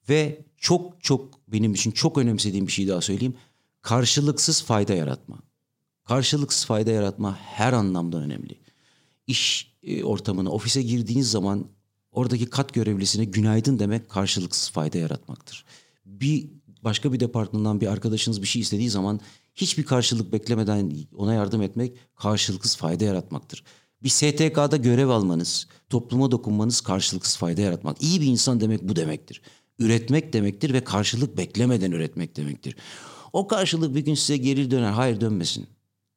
ve 0.08 0.44
çok 0.58 1.02
çok 1.02 1.48
benim 1.48 1.74
için 1.74 1.90
çok 1.90 2.18
önemsediğim 2.18 2.66
bir 2.66 2.72
şey 2.72 2.88
daha 2.88 3.00
söyleyeyim. 3.00 3.34
Karşılıksız 3.82 4.62
fayda 4.62 4.94
yaratma. 4.94 5.38
Karşılıksız 6.04 6.64
fayda 6.64 6.90
yaratma 6.90 7.36
her 7.36 7.72
anlamda 7.72 8.18
önemli. 8.18 8.58
İş 9.26 9.72
e, 9.82 10.04
ortamına, 10.04 10.50
ofise 10.50 10.82
girdiğiniz 10.82 11.30
zaman 11.30 11.66
oradaki 12.12 12.46
kat 12.46 12.74
görevlisine 12.74 13.24
günaydın 13.24 13.78
demek 13.78 14.08
karşılıksız 14.08 14.70
fayda 14.70 14.98
yaratmaktır. 14.98 15.64
Bir 16.04 16.48
başka 16.84 17.12
bir 17.12 17.20
departmandan 17.20 17.80
bir 17.80 17.86
arkadaşınız 17.86 18.42
bir 18.42 18.46
şey 18.46 18.62
istediği 18.62 18.90
zaman 18.90 19.20
hiçbir 19.54 19.84
karşılık 19.84 20.32
beklemeden 20.32 20.92
ona 21.16 21.34
yardım 21.34 21.62
etmek 21.62 21.96
karşılıksız 22.16 22.76
fayda 22.76 23.04
yaratmaktır. 23.04 23.64
Bir 24.02 24.08
STK'da 24.08 24.76
görev 24.76 25.08
almanız, 25.08 25.66
topluma 25.90 26.30
dokunmanız 26.30 26.80
karşılıksız 26.80 27.36
fayda 27.36 27.60
yaratmak. 27.60 28.02
İyi 28.02 28.20
bir 28.20 28.26
insan 28.26 28.60
demek 28.60 28.88
bu 28.88 28.96
demektir. 28.96 29.42
Üretmek 29.78 30.32
demektir 30.32 30.72
ve 30.72 30.84
karşılık 30.84 31.36
beklemeden 31.36 31.92
üretmek 31.92 32.36
demektir. 32.36 32.76
O 33.32 33.46
karşılık 33.46 33.94
bir 33.94 34.00
gün 34.00 34.14
size 34.14 34.36
geri 34.36 34.70
döner. 34.70 34.90
Hayır 34.90 35.20
dönmesin. 35.20 35.66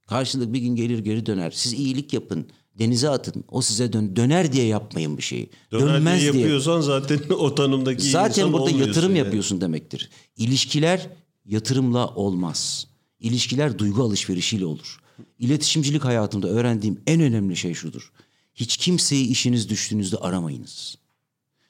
Karşılık 0.08 0.54
bir 0.54 0.60
gün 0.60 0.76
gelir 0.76 0.99
geri 0.99 1.26
döner. 1.26 1.52
Siz 1.52 1.73
iyilik 1.73 2.13
yapın. 2.13 2.47
Denize 2.79 3.09
atın. 3.09 3.43
O 3.51 3.62
size 3.62 3.93
dön 3.93 4.15
döner 4.15 4.53
diye 4.53 4.65
yapmayın 4.65 5.17
bir 5.17 5.23
şeyi. 5.23 5.49
Döner 5.71 5.88
Dönmez 5.88 6.21
diye 6.21 6.33
diye. 6.33 6.41
yapıyorsan 6.43 6.81
zaten 6.81 7.19
o 7.29 7.55
tanımdaki 7.55 8.03
Zaten 8.09 8.53
burada 8.53 8.69
yatırım 8.69 9.15
yani. 9.15 9.25
yapıyorsun 9.25 9.62
demektir. 9.62 10.09
İlişkiler 10.38 11.09
yatırımla 11.45 12.07
olmaz. 12.07 12.88
İlişkiler 13.19 13.79
duygu 13.79 14.03
alışverişiyle 14.03 14.65
olur. 14.65 14.99
İletişimcilik 15.39 16.05
hayatımda 16.05 16.47
öğrendiğim 16.47 17.01
en 17.07 17.21
önemli 17.21 17.55
şey 17.55 17.73
şudur. 17.73 18.12
Hiç 18.55 18.77
kimseyi 18.77 19.27
işiniz 19.27 19.69
düştüğünüzde 19.69 20.17
aramayınız. 20.17 20.95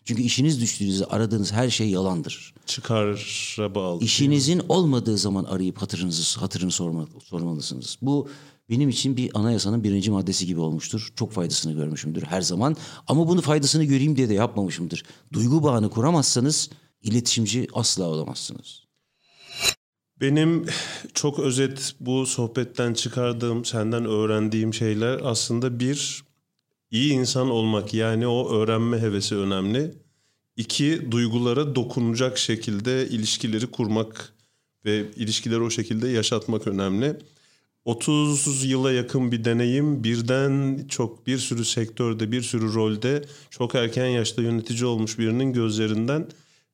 Çünkü 0.05 0.21
işiniz 0.21 0.61
düştüğünüzde 0.61 1.05
aradığınız 1.05 1.51
her 1.51 1.69
şey 1.69 1.89
yalandır. 1.89 2.53
Çıkara 2.65 3.75
bağlı. 3.75 4.03
İşinizin 4.03 4.61
olmadığı 4.69 5.17
zaman 5.17 5.43
arayıp 5.43 5.81
hatırınızı 5.81 6.39
hatırını 6.39 6.71
sorma, 6.71 7.07
sormalısınız. 7.25 7.97
Bu 8.01 8.29
benim 8.69 8.89
için 8.89 9.17
bir 9.17 9.39
anayasanın 9.39 9.83
birinci 9.83 10.11
maddesi 10.11 10.45
gibi 10.45 10.59
olmuştur. 10.59 11.13
Çok 11.15 11.31
faydasını 11.31 11.73
görmüşümdür 11.73 12.23
her 12.23 12.41
zaman. 12.41 12.75
Ama 13.07 13.27
bunu 13.27 13.41
faydasını 13.41 13.83
göreyim 13.83 14.15
diye 14.15 14.29
de 14.29 14.33
yapmamışımdır. 14.33 15.03
Duygu 15.33 15.63
bağını 15.63 15.89
kuramazsanız 15.89 16.69
iletişimci 17.01 17.67
asla 17.73 18.03
olamazsınız. 18.03 18.83
Benim 20.21 20.65
çok 21.13 21.39
özet 21.39 21.95
bu 21.99 22.25
sohbetten 22.25 22.93
çıkardığım, 22.93 23.65
senden 23.65 24.05
öğrendiğim 24.05 24.73
şeyler 24.73 25.19
aslında 25.23 25.79
bir 25.79 26.23
iyi 26.91 27.13
insan 27.13 27.49
olmak 27.49 27.93
yani 27.93 28.27
o 28.27 28.49
öğrenme 28.55 28.99
hevesi 28.99 29.35
önemli. 29.35 29.93
İki 30.55 31.11
duygulara 31.11 31.75
dokunacak 31.75 32.37
şekilde 32.37 33.07
ilişkileri 33.07 33.67
kurmak 33.67 34.33
ve 34.85 35.11
ilişkileri 35.15 35.61
o 35.61 35.69
şekilde 35.69 36.07
yaşatmak 36.07 36.67
önemli. 36.67 37.17
30 37.85 38.65
yıla 38.65 38.91
yakın 38.91 39.31
bir 39.31 39.45
deneyim 39.45 40.03
birden 40.03 40.85
çok 40.89 41.27
bir 41.27 41.37
sürü 41.37 41.65
sektörde 41.65 42.31
bir 42.31 42.41
sürü 42.41 42.73
rolde 42.73 43.25
çok 43.49 43.75
erken 43.75 44.07
yaşta 44.07 44.41
yönetici 44.41 44.85
olmuş 44.85 45.19
birinin 45.19 45.53
gözlerinden 45.53 46.27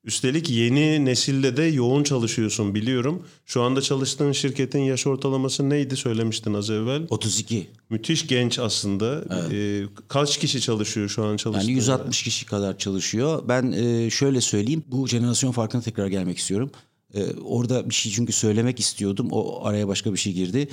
Üstelik 0.04 0.50
yeni 0.50 1.04
nesille 1.04 1.56
de 1.56 1.62
yoğun 1.62 2.02
çalışıyorsun 2.02 2.74
biliyorum. 2.74 3.22
Şu 3.46 3.62
anda 3.62 3.82
çalıştığın 3.82 4.32
şirketin 4.32 4.80
yaş 4.80 5.06
ortalaması 5.06 5.70
neydi 5.70 5.96
söylemiştin 5.96 6.54
az 6.54 6.70
evvel. 6.70 7.02
32. 7.10 7.66
Müthiş 7.90 8.26
genç 8.26 8.58
aslında. 8.58 9.24
Evet. 9.30 9.52
Ee, 9.52 9.84
kaç 10.08 10.38
kişi 10.38 10.60
çalışıyor 10.60 11.08
şu 11.08 11.24
an 11.24 11.36
çalıştığında? 11.36 11.70
Yani 11.70 11.76
160 11.76 12.22
kişi 12.22 12.46
kadar 12.46 12.78
çalışıyor. 12.78 13.42
Ben 13.48 13.72
e, 13.72 14.10
şöyle 14.10 14.40
söyleyeyim. 14.40 14.84
Bu 14.86 15.08
jenerasyon 15.08 15.52
farkına 15.52 15.82
tekrar 15.82 16.06
gelmek 16.06 16.38
istiyorum. 16.38 16.70
E, 17.14 17.34
orada 17.44 17.90
bir 17.90 17.94
şey 17.94 18.12
çünkü 18.12 18.32
söylemek 18.32 18.80
istiyordum. 18.80 19.28
O 19.30 19.64
araya 19.64 19.88
başka 19.88 20.12
bir 20.12 20.18
şey 20.18 20.32
girdi. 20.32 20.68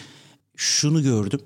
Şunu 0.58 1.04
gördüm. 1.04 1.41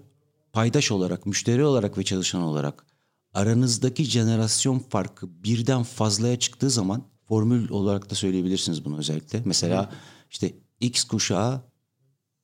Paydaş 0.53 0.91
olarak, 0.91 1.25
müşteri 1.25 1.63
olarak 1.63 1.97
ve 1.97 2.03
çalışan 2.03 2.41
olarak 2.41 2.85
aranızdaki 3.33 4.03
jenerasyon 4.03 4.79
farkı 4.79 5.43
birden 5.43 5.83
fazlaya 5.83 6.39
çıktığı 6.39 6.69
zaman 6.69 7.03
formül 7.27 7.69
olarak 7.69 8.09
da 8.09 8.15
söyleyebilirsiniz 8.15 8.85
bunu 8.85 8.97
özellikle. 8.97 9.41
Mesela 9.45 9.91
Hı. 9.91 9.95
işte 10.31 10.53
X 10.79 11.03
kuşağı 11.03 11.61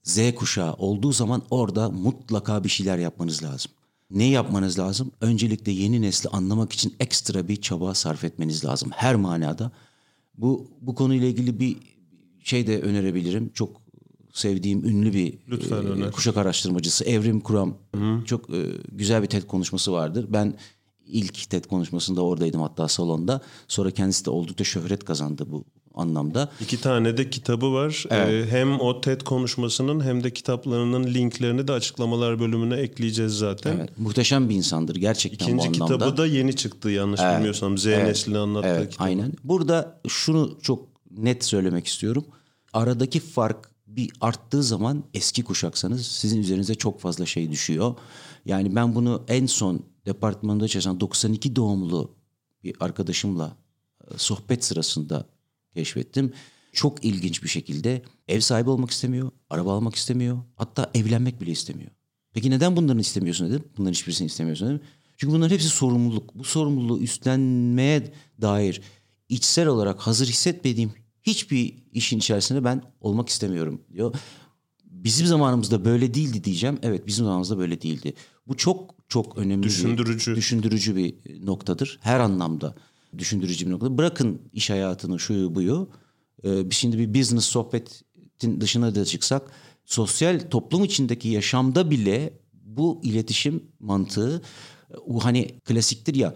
Z 0.04 0.36
kuşağı 0.36 0.74
olduğu 0.74 1.12
zaman 1.12 1.42
orada 1.50 1.90
mutlaka 1.90 2.64
bir 2.64 2.70
şeyler 2.70 2.98
yapmanız 2.98 3.44
lazım. 3.44 3.72
Ne 4.12 4.26
yapmanız 4.26 4.80
lazım? 4.80 5.12
Öncelikle 5.22 5.72
yeni 5.72 6.02
nesli 6.02 6.30
anlamak 6.30 6.74
için 6.74 6.96
ekstra 7.00 7.48
bir 7.48 7.62
çaba 7.62 7.94
sarf 7.94 8.24
etmeniz 8.24 8.66
lazım 8.66 8.92
her 8.94 9.16
manada. 9.16 9.72
Bu 10.38 10.68
bu 10.82 10.96
konuyla 10.96 11.28
ilgili 11.28 11.60
bir 11.60 11.78
şey 12.44 12.68
de 12.68 12.82
önerebilirim. 12.82 13.52
Çok 13.54 13.87
sevdiğim 14.38 14.86
ünlü 14.86 15.14
bir 15.14 15.38
Lütfen 15.50 16.02
e, 16.02 16.12
kuşak 16.12 16.38
araştırmacısı 16.38 17.04
Evrim 17.04 17.40
Kuram. 17.40 17.78
Hı. 17.96 18.26
Çok 18.26 18.50
e, 18.50 18.64
güzel 18.92 19.24
bir 19.24 19.28
TED 19.28 19.44
konuşması 19.44 19.92
vardır. 19.92 20.26
Ben 20.30 20.54
ilk 21.06 21.50
TED 21.50 21.66
konuşmasında 21.66 22.22
oradaydım 22.22 22.62
hatta 22.62 22.88
salonda. 22.88 23.42
Sonra 23.68 23.92
kendisi 23.92 24.26
de 24.26 24.30
oldukça 24.30 24.64
şöhret 24.64 25.06
kazandı 25.06 25.46
bu 25.52 25.66
anlamda. 25.94 26.50
İki 26.62 26.82
tane 26.82 27.18
de 27.18 27.30
kitabı 27.30 27.74
var. 27.74 28.06
Evet. 28.10 28.48
Ee, 28.48 28.52
hem 28.52 28.80
o 28.80 29.02
TED 29.02 29.22
konuşmasının 29.22 30.04
hem 30.04 30.24
de 30.24 30.34
kitaplarının 30.34 31.04
linklerini 31.14 31.68
de 31.68 31.72
açıklamalar 31.72 32.40
bölümüne 32.40 32.76
ekleyeceğiz 32.76 33.34
zaten. 33.34 33.78
Evet, 33.78 34.00
muhteşem 34.00 34.50
bir 34.50 34.56
insandır 34.56 34.96
gerçekten 34.96 35.46
İkinci 35.46 35.58
bu 35.58 35.62
anlamda. 35.62 35.86
İkinci 35.86 35.94
kitabı 35.94 36.18
da 36.18 36.26
yeni 36.28 36.56
çıktı 36.56 36.90
yanlış 36.90 37.22
evet. 37.24 37.36
bilmiyorsam. 37.36 37.78
Z 37.78 37.88
evet. 37.88 38.08
neslini 38.08 38.38
anlattığı 38.38 38.68
evet, 38.68 38.90
kitap. 38.90 39.08
Aynen. 39.08 39.34
Burada 39.44 40.02
şunu 40.08 40.58
çok 40.62 40.88
net 41.18 41.46
söylemek 41.46 41.88
istiyorum. 41.88 42.26
Aradaki 42.74 43.20
fark 43.20 43.77
bir 43.98 44.12
arttığı 44.22 44.64
zaman 44.64 45.04
eski 45.14 45.44
kuşaksanız 45.44 46.08
sizin 46.08 46.42
üzerinize 46.42 46.76
çok 46.76 47.00
fazla 47.00 47.26
şey 47.26 47.52
düşüyor. 47.52 47.96
Yani 48.46 48.76
ben 48.76 48.96
bunu 48.96 49.26
en 49.28 49.46
son 49.46 49.86
departmanda 50.06 50.68
çalışan 50.68 51.00
92 51.00 51.56
doğumlu 51.56 52.16
bir 52.64 52.76
arkadaşımla 52.80 53.58
e, 54.12 54.18
sohbet 54.18 54.66
sırasında 54.66 55.30
keşfettim. 55.74 56.34
Çok 56.74 57.06
ilginç 57.06 57.44
bir 57.44 57.50
şekilde 57.50 58.02
ev 58.28 58.40
sahibi 58.40 58.70
olmak 58.70 58.92
istemiyor, 58.92 59.32
araba 59.50 59.74
almak 59.74 59.96
istemiyor, 59.96 60.38
hatta 60.56 60.92
evlenmek 60.94 61.42
bile 61.42 61.52
istemiyor. 61.52 61.92
Peki 62.34 62.50
neden 62.50 62.76
bunların 62.76 63.00
istemiyorsun 63.00 63.50
dedim. 63.50 63.64
Bunların 63.78 63.94
hiçbirisini 63.94 64.26
istemiyorsun 64.26 64.68
dedim. 64.68 64.82
Çünkü 65.18 65.34
bunların 65.34 65.54
hepsi 65.54 65.70
sorumluluk. 65.70 66.36
Bu 66.36 66.44
sorumluluğu 66.44 67.00
üstlenmeye 67.00 68.14
dair 68.42 68.82
içsel 69.30 69.68
olarak 69.68 70.00
hazır 70.00 70.28
hissetmediğim 70.28 70.94
hiçbir 71.28 71.74
işin 71.94 72.18
içerisinde 72.18 72.64
ben 72.64 72.82
olmak 73.02 73.30
istemiyorum 73.30 73.82
diyor. 73.94 74.14
Bizim 74.84 75.28
zamanımızda 75.28 75.86
böyle 75.86 76.14
değildi 76.14 76.44
diyeceğim. 76.44 76.80
Evet 76.84 77.08
bizim 77.08 77.26
zamanımızda 77.26 77.58
böyle 77.58 77.82
değildi. 77.82 78.14
Bu 78.48 78.58
çok 78.58 78.96
çok 79.08 79.38
önemli 79.38 79.64
düşündürücü. 79.64 80.32
bir 80.32 80.38
düşündürücü 80.38 80.96
bir 80.96 81.16
noktadır. 81.46 82.00
Her 82.02 82.20
anlamda 82.20 82.76
düşündürücü 83.18 83.66
bir 83.66 83.72
nokta. 83.72 83.98
Bırakın 83.98 84.42
iş 84.54 84.70
hayatını 84.70 85.20
şuyu 85.20 85.56
buyu. 85.56 85.90
Ee, 86.44 86.64
şimdi 86.72 86.98
bir 86.98 87.20
business 87.20 87.46
sohbetin 87.46 88.62
dışına 88.62 88.96
da 88.96 89.06
çıksak 89.06 89.52
sosyal 89.86 90.40
toplum 90.40 90.84
içindeki 90.84 91.30
yaşamda 91.30 91.92
bile 91.92 92.34
bu 92.54 93.02
iletişim 93.04 93.64
mantığı 93.80 94.42
o 95.06 95.20
hani 95.26 95.60
klasiktir 95.66 96.16
ya 96.16 96.36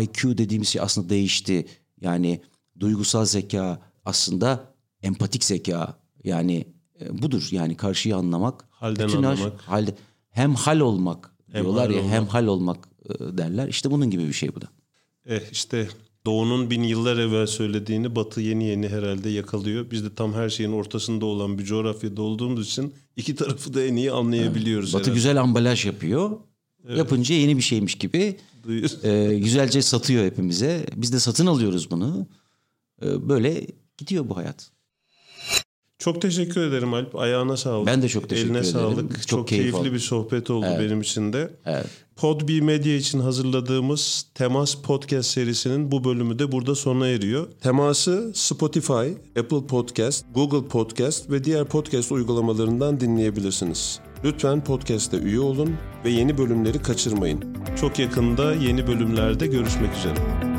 IQ 0.00 0.38
dediğimiz 0.38 0.68
şey 0.68 0.82
aslında 0.82 1.08
değişti. 1.08 1.66
Yani 2.00 2.40
duygusal 2.80 3.24
zeka 3.24 3.80
aslında 4.06 4.74
empatik 5.02 5.44
zeka 5.44 5.98
yani 6.24 6.66
e, 7.00 7.22
budur 7.22 7.48
yani 7.50 7.76
karşıyı 7.76 8.16
anlamak. 8.16 8.64
Halden 8.70 9.08
anlamak. 9.08 9.60
halde, 9.60 9.94
hem 10.30 10.54
hal 10.54 10.80
olmak 10.80 11.34
hem 11.52 11.62
diyorlar 11.62 11.90
ya 11.90 12.00
olmak. 12.00 12.12
hem 12.12 12.26
hal 12.26 12.46
olmak 12.46 12.88
e, 13.04 13.38
derler. 13.38 13.68
İşte 13.68 13.90
bunun 13.90 14.10
gibi 14.10 14.28
bir 14.28 14.32
şey 14.32 14.54
bu 14.54 14.60
da. 14.60 14.66
Eh 15.26 15.40
işte 15.52 15.88
Doğu'nun 16.26 16.70
bin 16.70 16.82
yıllar 16.82 17.16
evvel 17.16 17.46
söylediğini 17.46 18.16
Batı 18.16 18.40
yeni 18.40 18.64
yeni 18.64 18.88
herhalde 18.88 19.30
yakalıyor. 19.30 19.90
Biz 19.90 20.04
de 20.04 20.14
tam 20.14 20.32
her 20.34 20.48
şeyin 20.50 20.72
ortasında 20.72 21.26
olan 21.26 21.58
bir 21.58 21.64
coğrafyada 21.64 22.22
olduğumuz 22.22 22.66
için 22.66 22.94
iki 23.16 23.34
tarafı 23.34 23.74
da 23.74 23.84
en 23.84 23.96
iyi 23.96 24.12
anlayabiliyoruz. 24.12 24.88
Evet. 24.88 24.94
Batı 24.94 25.04
herhalde. 25.04 25.14
güzel 25.14 25.40
ambalaj 25.40 25.86
yapıyor. 25.86 26.30
Evet. 26.86 26.98
Yapınca 26.98 27.34
yeni 27.34 27.56
bir 27.56 27.62
şeymiş 27.62 27.94
gibi 27.94 28.36
e, 29.02 29.38
güzelce 29.38 29.82
satıyor 29.82 30.24
hepimize. 30.24 30.86
Biz 30.96 31.12
de 31.12 31.20
satın 31.20 31.46
alıyoruz 31.46 31.90
bunu. 31.90 32.26
E, 33.02 33.28
böyle 33.28 33.66
gidiyor 33.98 34.28
bu 34.28 34.36
hayat. 34.36 34.70
Çok 35.98 36.22
teşekkür 36.22 36.60
ederim 36.60 36.94
Alp. 36.94 37.16
Ayağına 37.16 37.56
sağlık. 37.56 37.86
Ben 37.86 38.02
de 38.02 38.08
çok 38.08 38.28
teşekkür 38.28 38.50
Eline 38.50 38.58
ederim. 38.58 38.72
sağlık. 38.72 39.12
Çok, 39.12 39.28
çok 39.28 39.48
keyif 39.48 39.62
keyifli 39.62 39.78
aldım. 39.78 39.94
bir 39.94 39.98
sohbet 39.98 40.50
oldu 40.50 40.66
evet. 40.68 40.80
benim 40.80 41.00
için 41.00 41.32
de. 41.32 41.50
Evet. 41.66 41.86
Podbi 42.16 42.62
Medya 42.62 42.96
için 42.96 43.20
hazırladığımız 43.20 44.26
Temas 44.34 44.74
Podcast 44.74 45.30
serisinin 45.30 45.92
bu 45.92 46.04
bölümü 46.04 46.38
de 46.38 46.52
burada 46.52 46.74
sona 46.74 47.08
eriyor. 47.08 47.46
Teması 47.60 48.32
Spotify, 48.34 49.08
Apple 49.38 49.66
Podcast, 49.68 50.24
Google 50.34 50.68
Podcast 50.68 51.30
ve 51.30 51.44
diğer 51.44 51.64
podcast 51.64 52.12
uygulamalarından 52.12 53.00
dinleyebilirsiniz. 53.00 54.00
Lütfen 54.24 54.64
podcast'te 54.64 55.18
üye 55.18 55.40
olun 55.40 55.76
ve 56.04 56.10
yeni 56.10 56.38
bölümleri 56.38 56.82
kaçırmayın. 56.82 57.44
Çok 57.80 57.98
yakında 57.98 58.54
yeni 58.54 58.86
bölümlerde 58.86 59.46
görüşmek 59.46 59.96
üzere. 59.96 60.55